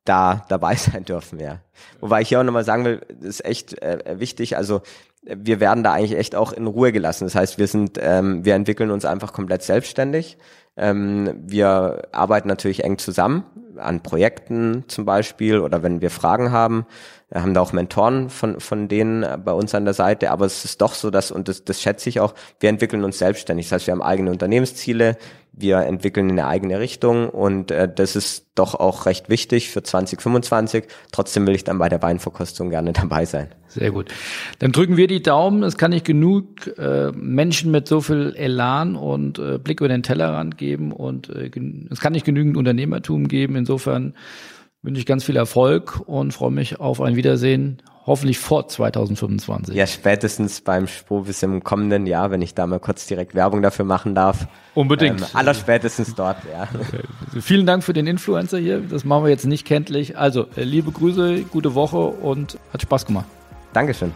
[0.09, 1.61] da dabei sein dürfen, ja.
[2.00, 4.80] Wobei ich hier auch nochmal sagen will, ist echt äh, wichtig, also
[5.22, 7.24] wir werden da eigentlich echt auch in Ruhe gelassen.
[7.24, 10.38] Das heißt, wir sind, ähm, wir entwickeln uns einfach komplett selbstständig.
[10.76, 13.44] Ähm, wir arbeiten natürlich eng zusammen
[13.76, 16.86] an Projekten zum Beispiel oder wenn wir Fragen haben.
[17.29, 20.64] Wir haben da auch Mentoren von, von denen bei uns an der Seite, aber es
[20.64, 23.66] ist doch so, dass, und das, das schätze ich auch, wir entwickeln uns selbstständig.
[23.66, 25.16] Das heißt, wir haben eigene Unternehmensziele,
[25.51, 29.83] wir entwickeln in eine eigene Richtung und äh, das ist doch auch recht wichtig für
[29.83, 30.85] 2025.
[31.11, 33.49] Trotzdem will ich dann bei der Weinverkostung gerne dabei sein.
[33.66, 34.12] Sehr gut.
[34.61, 35.64] Dann drücken wir die Daumen.
[35.64, 40.05] Es kann nicht genug äh, Menschen mit so viel Elan und äh, Blick über den
[40.05, 41.51] Tellerrand geben und äh,
[41.91, 43.57] es kann nicht genügend Unternehmertum geben.
[43.57, 44.14] Insofern
[44.87, 49.74] wünsche ich ganz viel Erfolg und freue mich auf ein Wiedersehen hoffentlich vor 2025.
[49.74, 53.84] Ja, spätestens beim Spovis im kommenden Jahr, wenn ich da mal kurz direkt Werbung dafür
[53.84, 54.47] machen darf.
[54.74, 55.20] Unbedingt.
[55.20, 56.68] Ähm, aller spätestens dort, ja.
[56.72, 57.03] Okay.
[57.41, 58.80] Vielen Dank für den Influencer hier.
[58.80, 60.16] Das machen wir jetzt nicht kenntlich.
[60.16, 63.26] Also, äh, liebe Grüße, gute Woche und hat Spaß gemacht.
[63.72, 64.12] Dankeschön.